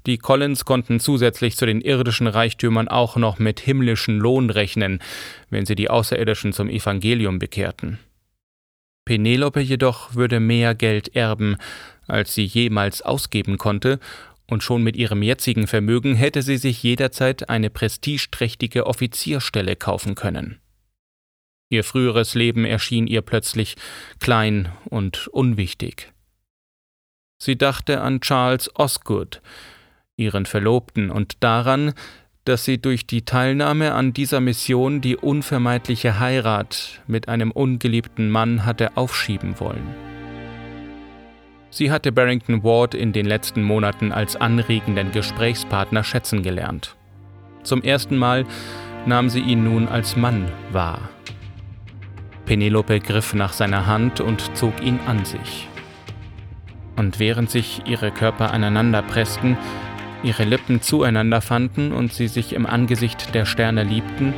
Die 0.08 0.18
Collins 0.18 0.66
konnten 0.66 1.00
zusätzlich 1.00 1.56
zu 1.56 1.68
den 1.68 1.80
irdischen 1.80 2.26
Reichtümern 2.26 2.88
auch 2.88 3.18
noch 3.18 3.38
mit 3.38 3.60
himmlischen 3.60 4.18
Lohn 4.18 4.50
rechnen, 4.50 5.00
wenn 5.52 5.68
sie 5.68 5.76
die 5.76 5.92
Außerirdischen 5.92 6.54
zum 6.54 6.70
Evangelium 6.70 7.38
bekehrten. 7.38 8.00
Penelope 9.06 9.60
jedoch 9.60 10.16
würde 10.16 10.40
mehr 10.40 10.74
Geld 10.74 11.16
erben, 11.16 11.58
als 12.08 12.34
sie 12.34 12.46
jemals 12.46 13.04
ausgeben 13.04 13.60
konnte, 13.60 14.00
und 14.48 14.64
schon 14.64 14.82
mit 14.82 14.98
ihrem 14.98 15.22
jetzigen 15.22 15.68
Vermögen 15.68 16.16
hätte 16.16 16.42
sie 16.42 16.58
sich 16.58 16.82
jederzeit 16.82 17.48
eine 17.48 17.70
prestigeträchtige 17.70 18.88
Offizierstelle 18.88 19.76
kaufen 19.76 20.16
können. 20.16 20.60
Ihr 21.72 21.86
früheres 21.86 22.36
Leben 22.36 22.66
erschien 22.66 23.08
ihr 23.08 23.22
plötzlich 23.22 23.78
klein 24.20 24.74
und 24.90 25.30
unwichtig. 25.30 26.12
Sie 27.42 27.58
dachte 27.58 28.02
an 28.02 28.20
Charles 28.20 28.70
Osgood, 28.76 29.42
ihren 30.18 30.46
Verlobten, 30.46 31.10
und 31.10 31.42
daran, 31.42 31.94
dass 32.44 32.66
sie 32.66 32.82
durch 32.82 33.08
die 33.08 33.24
Teilnahme 33.24 33.94
an 33.94 34.12
dieser 34.12 34.42
Mission 34.42 35.00
die 35.00 35.16
unvermeidliche 35.16 36.20
Heirat 36.20 37.02
mit 37.08 37.30
einem 37.30 37.52
ungeliebten 37.52 38.30
Mann 38.30 38.66
hatte 38.66 38.98
aufschieben 38.98 39.58
wollen. 39.62 39.96
Sie 41.70 41.90
hatte 41.90 42.12
Barrington 42.12 42.66
Ward 42.66 42.94
in 42.96 43.14
den 43.14 43.26
letzten 43.26 43.64
Monaten 43.64 44.12
als 44.12 44.36
anregenden 44.36 45.14
Gesprächspartner 45.14 46.04
schätzen 46.04 46.44
gelernt. 46.44 46.98
Zum 47.64 47.82
ersten 47.82 48.18
Mal 48.18 48.46
nahm 49.06 49.30
sie 49.30 49.40
ihn 49.40 49.64
nun 49.64 49.88
als 49.88 50.18
Mann 50.18 50.52
wahr. 50.74 51.10
Penelope 52.52 53.00
griff 53.00 53.34
nach 53.34 53.54
seiner 53.54 53.88
Hand 53.88 54.20
und 54.20 54.58
zog 54.58 54.84
ihn 54.84 55.00
an 55.08 55.24
sich. 55.24 55.70
Und 56.98 57.18
während 57.18 57.50
sich 57.50 57.84
ihre 57.86 58.12
Körper 58.12 58.52
aneinander 58.52 59.02
pressten, 59.04 59.58
ihre 60.22 60.44
Lippen 60.44 60.82
zueinander 60.82 61.40
fanden 61.40 61.94
und 61.94 62.12
sie 62.12 62.28
sich 62.28 62.52
im 62.52 62.66
Angesicht 62.66 63.34
der 63.34 63.46
Sterne 63.46 63.86
liebten, 63.86 64.34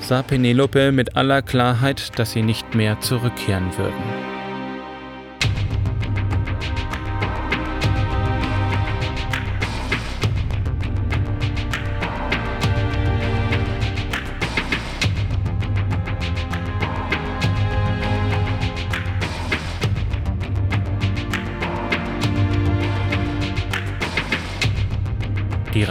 sah 0.00 0.22
Penelope 0.22 0.90
mit 0.90 1.14
aller 1.14 1.40
Klarheit, 1.40 2.18
dass 2.18 2.32
sie 2.32 2.42
nicht 2.42 2.74
mehr 2.74 2.98
zurückkehren 2.98 3.78
würden. 3.78 4.35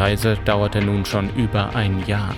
Reise 0.05 0.37
dauerte 0.45 0.81
nun 0.81 1.03
schon 1.03 1.35
über 1.35 1.75
ein 1.75 2.05
Jahr. 2.05 2.35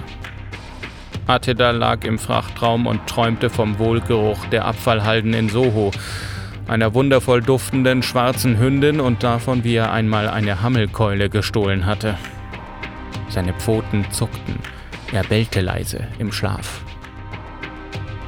Attila 1.25 1.71
lag 1.71 2.05
im 2.05 2.17
Frachtraum 2.17 2.87
und 2.87 3.05
träumte 3.07 3.49
vom 3.49 3.77
Wohlgeruch 3.77 4.45
der 4.45 4.63
Abfallhalden 4.63 5.33
in 5.33 5.49
Soho, 5.49 5.91
einer 6.69 6.93
wundervoll 6.93 7.41
duftenden 7.41 8.03
schwarzen 8.03 8.57
Hündin 8.57 9.01
und 9.01 9.21
davon, 9.21 9.65
wie 9.65 9.75
er 9.75 9.91
einmal 9.91 10.29
eine 10.29 10.61
Hammelkeule 10.61 11.29
gestohlen 11.29 11.85
hatte. 11.85 12.17
Seine 13.27 13.51
Pfoten 13.51 14.05
zuckten, 14.11 14.59
er 15.11 15.23
bellte 15.23 15.59
leise 15.59 16.07
im 16.19 16.31
Schlaf. 16.31 16.79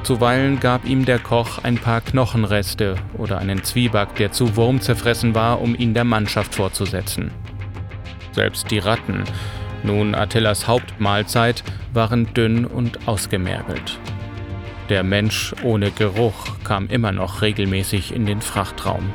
Zuweilen 0.02 0.60
gab 0.60 0.84
ihm 0.84 1.06
der 1.06 1.18
Koch 1.18 1.60
ein 1.62 1.78
paar 1.78 2.02
Knochenreste 2.02 2.96
oder 3.16 3.38
einen 3.38 3.64
Zwieback, 3.64 4.16
der 4.16 4.32
zu 4.32 4.54
Wurm 4.56 4.82
zerfressen 4.82 5.34
war, 5.34 5.62
um 5.62 5.74
ihn 5.74 5.94
der 5.94 6.04
Mannschaft 6.04 6.54
vorzusetzen. 6.54 7.30
Selbst 8.32 8.70
die 8.70 8.78
Ratten, 8.78 9.24
nun 9.82 10.14
Attilas 10.14 10.68
Hauptmahlzeit, 10.68 11.64
waren 11.92 12.32
dünn 12.34 12.64
und 12.64 13.08
ausgemergelt. 13.08 13.98
Der 14.88 15.02
Mensch 15.02 15.54
ohne 15.62 15.90
Geruch 15.90 16.58
kam 16.64 16.88
immer 16.88 17.12
noch 17.12 17.42
regelmäßig 17.42 18.14
in 18.14 18.26
den 18.26 18.40
Frachtraum. 18.40 19.12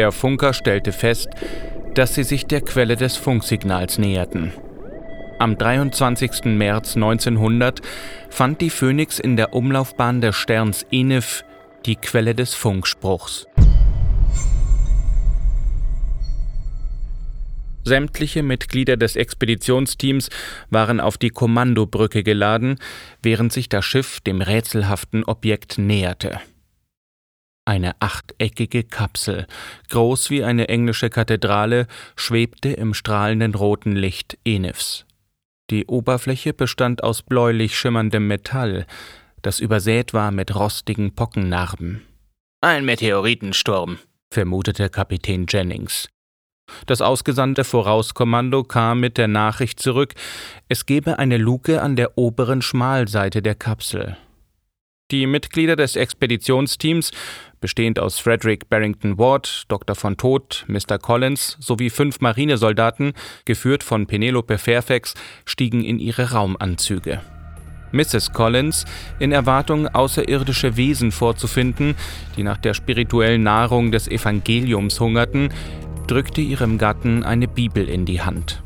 Der 0.00 0.12
Funker 0.12 0.54
stellte 0.54 0.92
fest, 0.92 1.28
dass 1.92 2.14
sie 2.14 2.24
sich 2.24 2.46
der 2.46 2.62
Quelle 2.62 2.96
des 2.96 3.18
Funksignals 3.18 3.98
näherten. 3.98 4.50
Am 5.38 5.58
23. 5.58 6.46
März 6.46 6.96
1900 6.96 7.82
fand 8.30 8.62
die 8.62 8.70
Phoenix 8.70 9.18
in 9.18 9.36
der 9.36 9.52
Umlaufbahn 9.52 10.22
des 10.22 10.36
Sterns 10.36 10.86
Enif 10.90 11.44
die 11.84 11.96
Quelle 11.96 12.34
des 12.34 12.54
Funkspruchs. 12.54 13.46
Sämtliche 17.84 18.42
Mitglieder 18.42 18.96
des 18.96 19.16
Expeditionsteams 19.16 20.30
waren 20.70 20.98
auf 20.98 21.18
die 21.18 21.28
Kommandobrücke 21.28 22.22
geladen, 22.22 22.78
während 23.22 23.52
sich 23.52 23.68
das 23.68 23.84
Schiff 23.84 24.20
dem 24.20 24.40
rätselhaften 24.40 25.24
Objekt 25.24 25.76
näherte. 25.76 26.40
Eine 27.70 27.94
achteckige 28.00 28.82
Kapsel, 28.82 29.46
groß 29.90 30.30
wie 30.30 30.42
eine 30.42 30.68
englische 30.68 31.08
Kathedrale, 31.08 31.86
schwebte 32.16 32.70
im 32.70 32.94
strahlenden 32.94 33.54
roten 33.54 33.94
Licht 33.94 34.36
Enifs. 34.44 35.06
Die 35.70 35.86
Oberfläche 35.86 36.52
bestand 36.52 37.04
aus 37.04 37.22
bläulich 37.22 37.78
schimmerndem 37.78 38.26
Metall, 38.26 38.86
das 39.42 39.60
übersät 39.60 40.12
war 40.12 40.32
mit 40.32 40.52
rostigen 40.52 41.14
Pockennarben. 41.14 42.02
Ein 42.60 42.84
Meteoritensturm, 42.84 43.98
vermutete 44.34 44.90
Kapitän 44.90 45.46
Jennings. 45.48 46.08
Das 46.86 47.00
ausgesandte 47.00 47.62
Vorauskommando 47.62 48.64
kam 48.64 48.98
mit 48.98 49.16
der 49.16 49.28
Nachricht 49.28 49.78
zurück, 49.78 50.14
es 50.68 50.86
gebe 50.86 51.20
eine 51.20 51.36
Luke 51.36 51.80
an 51.80 51.94
der 51.94 52.18
oberen 52.18 52.62
Schmalseite 52.62 53.42
der 53.42 53.54
Kapsel. 53.54 54.16
Die 55.10 55.26
Mitglieder 55.26 55.74
des 55.74 55.96
Expeditionsteams, 55.96 57.10
bestehend 57.60 57.98
aus 57.98 58.18
Frederick 58.18 58.68
Barrington 58.68 59.18
Ward, 59.18 59.64
Dr. 59.68 59.94
von 59.94 60.16
Todt, 60.16 60.64
Mr. 60.66 60.98
Collins 60.98 61.56
sowie 61.60 61.90
fünf 61.90 62.20
Marinesoldaten, 62.20 63.12
geführt 63.44 63.82
von 63.82 64.06
Penelope 64.06 64.58
Fairfax, 64.58 65.14
stiegen 65.44 65.84
in 65.84 65.98
ihre 65.98 66.32
Raumanzüge. 66.32 67.20
Mrs. 67.92 68.32
Collins, 68.32 68.84
in 69.18 69.32
Erwartung 69.32 69.88
außerirdische 69.88 70.76
Wesen 70.76 71.12
vorzufinden, 71.12 71.96
die 72.36 72.42
nach 72.42 72.58
der 72.58 72.74
spirituellen 72.74 73.42
Nahrung 73.42 73.90
des 73.90 74.08
Evangeliums 74.08 75.00
hungerten, 75.00 75.52
drückte 76.06 76.40
ihrem 76.40 76.78
Gatten 76.78 77.24
eine 77.24 77.48
Bibel 77.48 77.88
in 77.88 78.06
die 78.06 78.22
Hand. 78.22 78.62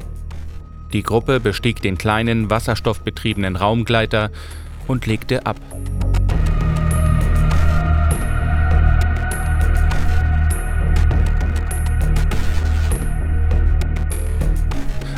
Die 0.93 1.03
Gruppe 1.03 1.41
bestieg 1.41 1.83
den 1.83 1.99
kleinen 1.99 2.51
wasserstoffbetriebenen 2.51 3.57
Raumgleiter 3.57 4.31
und 4.87 5.07
legte 5.07 5.45
ab. 5.45 5.57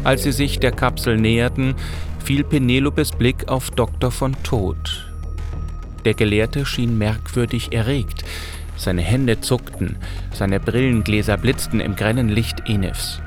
Als 0.06 0.22
sie 0.22 0.30
sich 0.30 0.60
der 0.60 0.70
Kapsel 0.70 1.16
näherten, 1.16 1.74
fiel 2.24 2.44
Penelopes 2.44 3.10
Blick 3.10 3.48
auf 3.48 3.72
Dr. 3.72 4.12
von 4.12 4.40
Tod. 4.44 5.04
Der 6.04 6.14
Gelehrte 6.14 6.64
schien 6.64 6.96
merkwürdig 6.96 7.72
erregt. 7.72 8.22
Seine 8.76 9.02
Hände 9.02 9.40
zuckten, 9.40 9.96
seine 10.32 10.60
Brillengläser 10.60 11.36
blitzten 11.36 11.80
im 11.80 11.96
grellen 11.96 12.28
Licht 12.28 12.68
Enifs. 12.68 13.20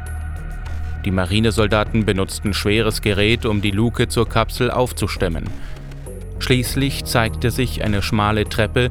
Die 1.03 1.11
Marinesoldaten 1.11 2.05
benutzten 2.05 2.53
schweres 2.53 3.01
Gerät, 3.01 3.45
um 3.45 3.61
die 3.61 3.71
Luke 3.71 4.07
zur 4.07 4.29
Kapsel 4.29 4.71
aufzustemmen. 4.71 5.49
Schließlich 6.39 7.03
zeigte 7.03 7.51
sich 7.51 7.83
eine 7.83 8.01
schmale 8.01 8.45
Treppe, 8.45 8.89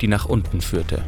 die 0.00 0.08
nach 0.08 0.24
unten 0.24 0.62
führte. 0.62 1.02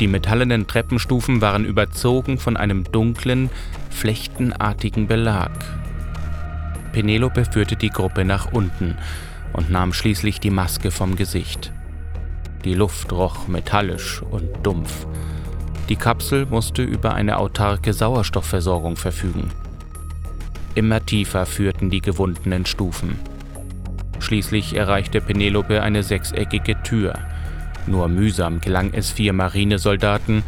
Die 0.00 0.06
metallenen 0.06 0.66
Treppenstufen 0.66 1.40
waren 1.40 1.64
überzogen 1.64 2.38
von 2.38 2.56
einem 2.56 2.84
dunklen, 2.84 3.50
flechtenartigen 3.90 5.08
Belag. 5.08 5.50
Penelope 6.92 7.44
führte 7.44 7.76
die 7.76 7.90
Gruppe 7.90 8.24
nach 8.24 8.52
unten 8.52 8.96
und 9.52 9.70
nahm 9.70 9.92
schließlich 9.92 10.40
die 10.40 10.50
Maske 10.50 10.90
vom 10.90 11.16
Gesicht. 11.16 11.72
Die 12.64 12.74
Luft 12.74 13.12
roch 13.12 13.48
metallisch 13.48 14.22
und 14.22 14.48
dumpf. 14.62 15.06
Die 15.88 15.96
Kapsel 15.96 16.46
musste 16.46 16.82
über 16.82 17.14
eine 17.14 17.38
autarke 17.38 17.92
Sauerstoffversorgung 17.92 18.96
verfügen. 18.96 19.50
Immer 20.74 21.04
tiefer 21.04 21.46
führten 21.46 21.90
die 21.90 22.02
gewundenen 22.02 22.66
Stufen. 22.66 23.18
Schließlich 24.20 24.76
erreichte 24.76 25.20
Penelope 25.20 25.82
eine 25.82 26.02
sechseckige 26.02 26.82
Tür. 26.82 27.14
Nur 27.88 28.08
mühsam 28.08 28.60
gelang 28.60 28.92
es 28.92 29.10
vier 29.10 29.32
Marinesoldaten, 29.32 30.42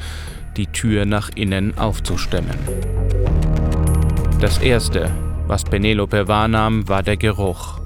die 0.56 0.66
Tür 0.66 1.06
nach 1.06 1.30
innen 1.34 1.78
aufzustemmen. 1.78 2.58
Das 4.40 4.58
Erste, 4.58 5.10
was 5.46 5.64
Penelope 5.64 6.28
wahrnahm, 6.28 6.88
war 6.88 7.02
der 7.02 7.16
Geruch. 7.16 7.80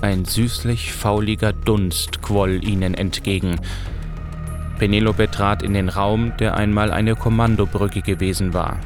Ein 0.00 0.24
süßlich 0.24 0.92
fauliger 0.92 1.52
Dunst 1.52 2.22
quoll 2.22 2.64
ihnen 2.64 2.94
entgegen. 2.94 3.60
Penelope 4.78 5.30
trat 5.30 5.62
in 5.62 5.74
den 5.74 5.90
Raum, 5.90 6.32
der 6.38 6.56
einmal 6.56 6.90
eine 6.90 7.16
Kommandobrücke 7.16 8.00
gewesen 8.00 8.54
war. 8.54 8.78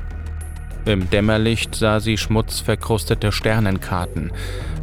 Im 0.86 1.08
Dämmerlicht 1.08 1.74
sah 1.74 1.98
sie 1.98 2.18
schmutzverkrustete 2.18 3.32
Sternenkarten, 3.32 4.32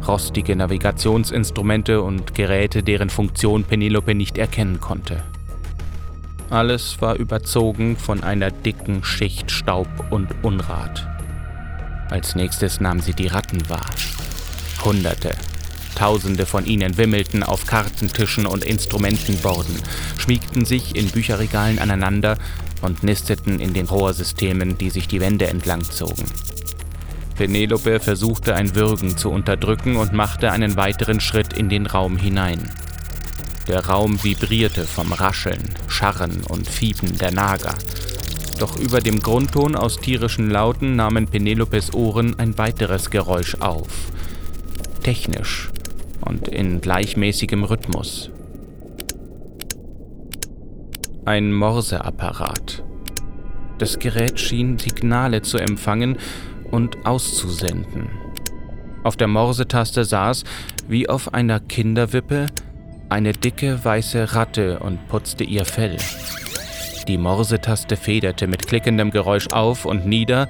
rostige 0.06 0.56
Navigationsinstrumente 0.56 2.02
und 2.02 2.34
Geräte, 2.34 2.82
deren 2.82 3.08
Funktion 3.08 3.62
Penelope 3.62 4.14
nicht 4.14 4.36
erkennen 4.36 4.80
konnte. 4.80 5.22
Alles 6.50 7.00
war 7.00 7.14
überzogen 7.16 7.96
von 7.96 8.24
einer 8.24 8.50
dicken 8.50 9.04
Schicht 9.04 9.50
Staub 9.50 9.88
und 10.10 10.28
Unrat. 10.42 11.06
Als 12.10 12.34
nächstes 12.34 12.80
nahm 12.80 13.00
sie 13.00 13.14
die 13.14 13.28
Ratten 13.28 13.70
wahr. 13.70 13.88
Hunderte, 14.84 15.36
Tausende 15.94 16.46
von 16.46 16.66
ihnen 16.66 16.96
wimmelten 16.96 17.42
auf 17.42 17.66
Kartentischen 17.66 18.46
und 18.46 18.64
Instrumentenborden, 18.64 19.76
schmiegten 20.18 20.64
sich 20.64 20.96
in 20.96 21.10
Bücherregalen 21.10 21.78
aneinander 21.78 22.38
und 22.82 23.02
nisteten 23.02 23.60
in 23.60 23.72
den 23.72 23.86
Rohrsystemen, 23.86 24.76
die 24.76 24.90
sich 24.90 25.08
die 25.08 25.20
Wände 25.20 25.46
entlang 25.46 25.82
zogen. 25.82 26.26
Penelope 27.36 27.98
versuchte 27.98 28.54
ein 28.54 28.74
Würgen 28.74 29.16
zu 29.16 29.30
unterdrücken 29.30 29.96
und 29.96 30.12
machte 30.12 30.52
einen 30.52 30.76
weiteren 30.76 31.20
Schritt 31.20 31.52
in 31.52 31.68
den 31.68 31.86
Raum 31.86 32.16
hinein. 32.16 32.70
Der 33.68 33.86
Raum 33.86 34.22
vibrierte 34.22 34.86
vom 34.86 35.12
Rascheln, 35.12 35.70
Scharren 35.86 36.42
und 36.48 36.68
Fiepen 36.68 37.16
der 37.16 37.30
Nager. 37.30 37.74
Doch 38.58 38.76
über 38.76 39.00
dem 39.00 39.20
Grundton 39.20 39.76
aus 39.76 39.98
tierischen 39.98 40.50
Lauten 40.50 40.96
nahmen 40.96 41.26
Penelopes 41.26 41.94
Ohren 41.94 42.38
ein 42.38 42.58
weiteres 42.58 43.10
Geräusch 43.10 43.54
auf. 43.60 43.88
Technisch 45.02 45.70
und 46.20 46.48
in 46.48 46.80
gleichmäßigem 46.80 47.64
Rhythmus. 47.64 48.31
Ein 51.24 51.52
Morseapparat. 51.52 52.82
Das 53.78 54.00
Gerät 54.00 54.40
schien 54.40 54.76
Signale 54.80 55.42
zu 55.42 55.56
empfangen 55.56 56.18
und 56.72 57.06
auszusenden. 57.06 58.08
Auf 59.04 59.16
der 59.16 59.28
Morsetaste 59.28 60.04
saß, 60.04 60.42
wie 60.88 61.08
auf 61.08 61.32
einer 61.32 61.60
Kinderwippe, 61.60 62.46
eine 63.08 63.34
dicke 63.34 63.84
weiße 63.84 64.34
Ratte 64.34 64.80
und 64.80 65.06
putzte 65.06 65.44
ihr 65.44 65.64
Fell. 65.64 65.96
Die 67.06 67.18
Morsetaste 67.18 67.96
federte 67.96 68.48
mit 68.48 68.66
klickendem 68.66 69.12
Geräusch 69.12 69.46
auf 69.52 69.84
und 69.84 70.04
nieder 70.06 70.48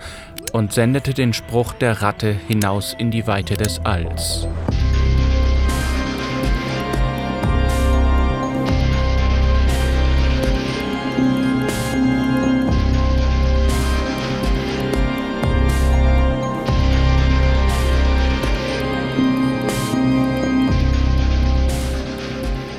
und 0.55 0.73
sendete 0.73 1.13
den 1.13 1.35
Spruch 1.35 1.75
der 1.75 2.01
Ratte 2.01 2.33
hinaus 2.49 2.97
in 2.99 3.11
die 3.11 3.27
Weite 3.27 3.59
des 3.59 3.79
Alls. 3.81 4.49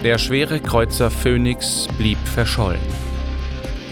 Der 0.03 0.17
schwere 0.17 0.59
Kreuzer 0.59 1.09
Phoenix 1.09 1.87
blieb 1.97 2.17
verschollen. 2.25 2.81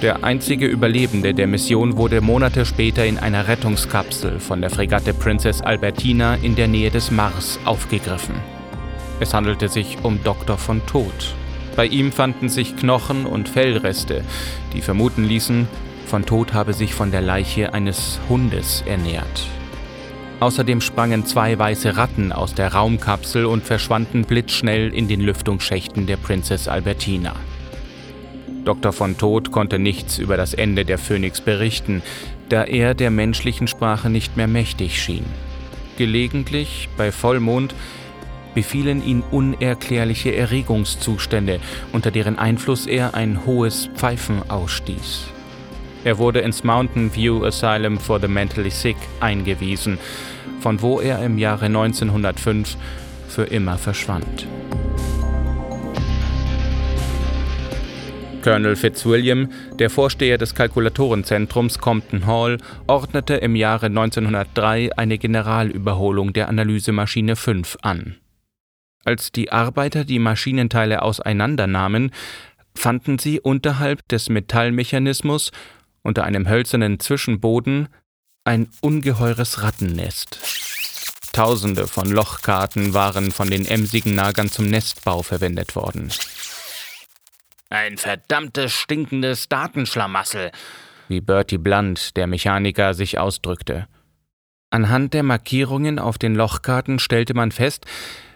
Der 0.01 0.25
einzige 0.25 0.65
Überlebende 0.65 1.33
der 1.33 1.47
Mission 1.47 1.95
wurde 1.95 2.19
Monate 2.19 2.65
später 2.65 3.05
in 3.05 3.17
einer 3.17 3.47
Rettungskapsel 3.47 4.41
von 4.41 4.59
der 4.59 4.69
Fregatte 4.69 5.13
Princess 5.13 5.61
Albertina 5.61 6.35
in 6.35 6.57
der 6.57 6.67
Nähe 6.67 6.91
des 6.91 7.11
Mars 7.11 7.61
aufgegriffen. 7.63 8.35
Es 9.21 9.33
handelte 9.33 9.69
sich 9.69 9.99
um 10.03 10.21
Dr. 10.21 10.57
von 10.57 10.85
Tod. 10.85 11.33
Bei 11.77 11.85
ihm 11.85 12.11
fanden 12.11 12.49
sich 12.49 12.75
Knochen 12.75 13.25
und 13.25 13.47
Fellreste, 13.47 14.25
die 14.73 14.81
vermuten 14.81 15.23
ließen, 15.23 15.69
von 16.07 16.25
Tod 16.25 16.53
habe 16.53 16.73
sich 16.73 16.93
von 16.93 17.11
der 17.11 17.21
Leiche 17.21 17.73
eines 17.73 18.19
Hundes 18.27 18.83
ernährt. 18.85 19.47
Außerdem 20.41 20.81
sprangen 20.81 21.23
zwei 21.27 21.57
weiße 21.59 21.97
Ratten 21.97 22.31
aus 22.31 22.55
der 22.55 22.73
Raumkapsel 22.73 23.45
und 23.45 23.63
verschwanden 23.63 24.23
blitzschnell 24.23 24.91
in 24.91 25.07
den 25.07 25.21
Lüftungsschächten 25.21 26.07
der 26.07 26.17
Princess 26.17 26.67
Albertina. 26.67 27.35
Dr. 28.65 28.91
von 28.91 29.19
Tod 29.19 29.51
konnte 29.51 29.77
nichts 29.77 30.17
über 30.17 30.37
das 30.37 30.55
Ende 30.55 30.83
der 30.83 30.97
Phönix 30.97 31.41
berichten, 31.41 32.01
da 32.49 32.63
er 32.63 32.95
der 32.95 33.11
menschlichen 33.11 33.67
Sprache 33.67 34.09
nicht 34.09 34.35
mehr 34.35 34.47
mächtig 34.47 34.99
schien. 34.99 35.25
Gelegentlich, 35.99 36.89
bei 36.97 37.11
Vollmond, 37.11 37.75
befielen 38.55 39.05
ihn 39.05 39.21
unerklärliche 39.29 40.35
Erregungszustände, 40.35 41.59
unter 41.91 42.09
deren 42.09 42.39
Einfluss 42.39 42.87
er 42.87 43.13
ein 43.13 43.45
hohes 43.45 43.91
Pfeifen 43.95 44.49
ausstieß. 44.49 45.27
Er 46.03 46.17
wurde 46.17 46.39
ins 46.39 46.63
Mountain 46.63 47.13
View 47.15 47.45
Asylum 47.45 47.99
for 47.99 48.19
the 48.19 48.27
Mentally 48.27 48.71
Sick 48.71 48.97
eingewiesen, 49.19 49.99
von 50.61 50.81
wo 50.81 51.01
er 51.01 51.23
im 51.23 51.37
Jahre 51.37 51.65
1905 51.65 52.77
für 53.27 53.43
immer 53.43 53.77
verschwand. 53.77 54.47
Colonel 58.41 58.75
Fitzwilliam, 58.75 59.49
der 59.77 59.89
Vorsteher 59.89 60.37
des 60.37 60.55
Kalkulatorenzentrums 60.55 61.77
Compton 61.77 62.25
Hall, 62.25 62.57
ordnete 62.87 63.35
im 63.35 63.55
Jahre 63.55 63.87
1903 63.87 64.97
eine 64.97 65.17
Generalüberholung 65.17 66.33
der 66.33 66.49
Analysemaschine 66.49 67.35
5 67.35 67.77
an. 67.83 68.15
Als 69.03 69.31
die 69.31 69.51
Arbeiter 69.51 70.05
die 70.05 70.19
Maschinenteile 70.19 71.01
auseinandernahmen, 71.01 72.11
fanden 72.75 73.19
sie 73.19 73.39
unterhalb 73.39 74.07
des 74.07 74.29
Metallmechanismus 74.29 75.51
Unter 76.03 76.23
einem 76.23 76.49
hölzernen 76.49 76.99
Zwischenboden 76.99 77.87
ein 78.43 78.69
ungeheures 78.81 79.61
Rattennest. 79.61 80.39
Tausende 81.31 81.87
von 81.87 82.09
Lochkarten 82.09 82.93
waren 82.93 83.31
von 83.31 83.49
den 83.49 83.65
emsigen 83.65 84.15
Nagern 84.15 84.49
zum 84.49 84.67
Nestbau 84.67 85.21
verwendet 85.21 85.75
worden. 85.75 86.11
Ein 87.69 87.97
verdammtes 87.97 88.73
stinkendes 88.73 89.47
Datenschlamassel, 89.47 90.51
wie 91.07 91.21
Bertie 91.21 91.57
Blunt, 91.57 92.17
der 92.17 92.25
Mechaniker, 92.25 92.93
sich 92.93 93.19
ausdrückte. 93.19 93.87
Anhand 94.71 95.13
der 95.13 95.23
Markierungen 95.23 95.99
auf 95.99 96.17
den 96.17 96.33
Lochkarten 96.33 96.99
stellte 96.99 97.33
man 97.33 97.51
fest, 97.51 97.85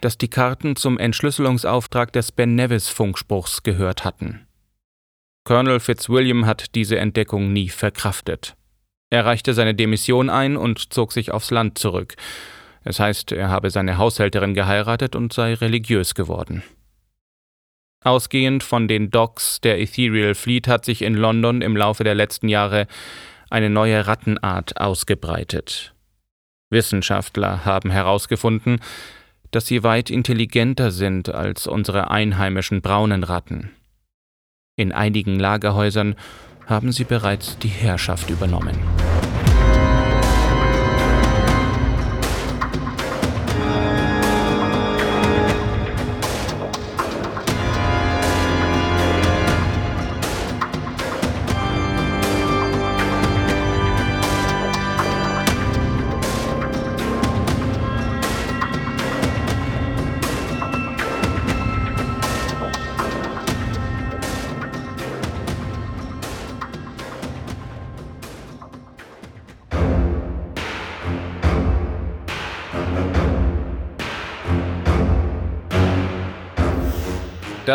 dass 0.02 0.18
die 0.18 0.30
Karten 0.30 0.76
zum 0.76 1.00
Entschlüsselungsauftrag 1.00 2.14
des 2.14 2.32
Ben 2.32 2.56
Nevis 2.56 2.90
Funkspruchs 2.90 3.64
gehört 3.64 4.04
hatten. 4.04 4.46
Colonel 5.46 5.80
Fitzwilliam 5.80 6.46
hat 6.46 6.76
diese 6.76 6.98
Entdeckung 6.98 7.54
nie 7.54 7.70
verkraftet. 7.70 8.56
Er 9.10 9.26
reichte 9.26 9.54
seine 9.54 9.76
Demission 9.76 10.30
ein 10.30 10.58
und 10.58 10.94
zog 10.94 11.12
sich 11.12 11.32
aufs 11.32 11.52
Land 11.52 11.78
zurück. 11.78 12.16
Es 12.84 13.00
heißt, 13.00 13.32
er 13.32 13.50
habe 13.50 13.70
seine 13.70 13.98
Haushälterin 13.98 14.54
geheiratet 14.54 15.16
und 15.16 15.34
sei 15.34 15.54
religiös 15.54 16.16
geworden. 16.16 16.64
Ausgehend 18.04 18.64
von 18.64 18.88
den 18.88 19.10
Docks 19.10 19.60
der 19.62 19.80
Ethereal 19.80 20.36
Fleet 20.36 20.68
hat 20.68 20.86
sich 20.86 21.02
in 21.02 21.16
London 21.16 21.62
im 21.62 21.76
Laufe 21.76 22.04
der 22.04 22.14
letzten 22.14 22.48
Jahre 22.50 22.88
eine 23.50 23.72
neue 23.72 24.06
Rattenart 24.06 24.80
ausgebreitet. 24.80 25.96
Wissenschaftler 26.70 27.66
haben 27.66 27.90
herausgefunden, 27.90 28.80
dass 29.50 29.66
sie 29.66 29.84
weit 29.84 30.10
intelligenter 30.10 30.92
sind 30.92 31.30
als 31.30 31.66
unsere 31.66 32.12
einheimischen 32.12 32.82
braunen 32.82 33.24
Ratten. 33.24 33.72
In 34.76 34.92
einigen 34.92 35.40
Lagerhäusern 35.40 36.16
haben 36.68 36.92
sie 36.92 37.04
bereits 37.04 37.58
die 37.60 37.68
Herrschaft 37.68 38.30
übernommen. 38.30 38.78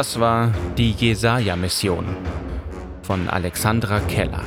Das 0.00 0.16
war 0.18 0.50
die 0.78 0.92
Jesaja-Mission 0.92 2.06
von 3.02 3.28
Alexandra 3.28 4.00
Keller. 4.00 4.44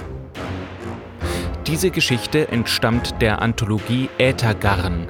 Diese 1.67 1.91
Geschichte 1.91 2.47
entstammt 2.47 3.21
der 3.21 3.39
Anthologie 3.39 4.09
Äthergarn 4.17 5.07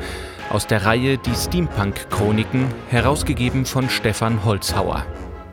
aus 0.49 0.67
der 0.67 0.85
Reihe 0.85 1.17
Die 1.17 1.33
Steampunk-Chroniken, 1.33 2.67
herausgegeben 2.89 3.65
von 3.65 3.89
Stefan 3.89 4.43
Holzhauer. 4.43 5.05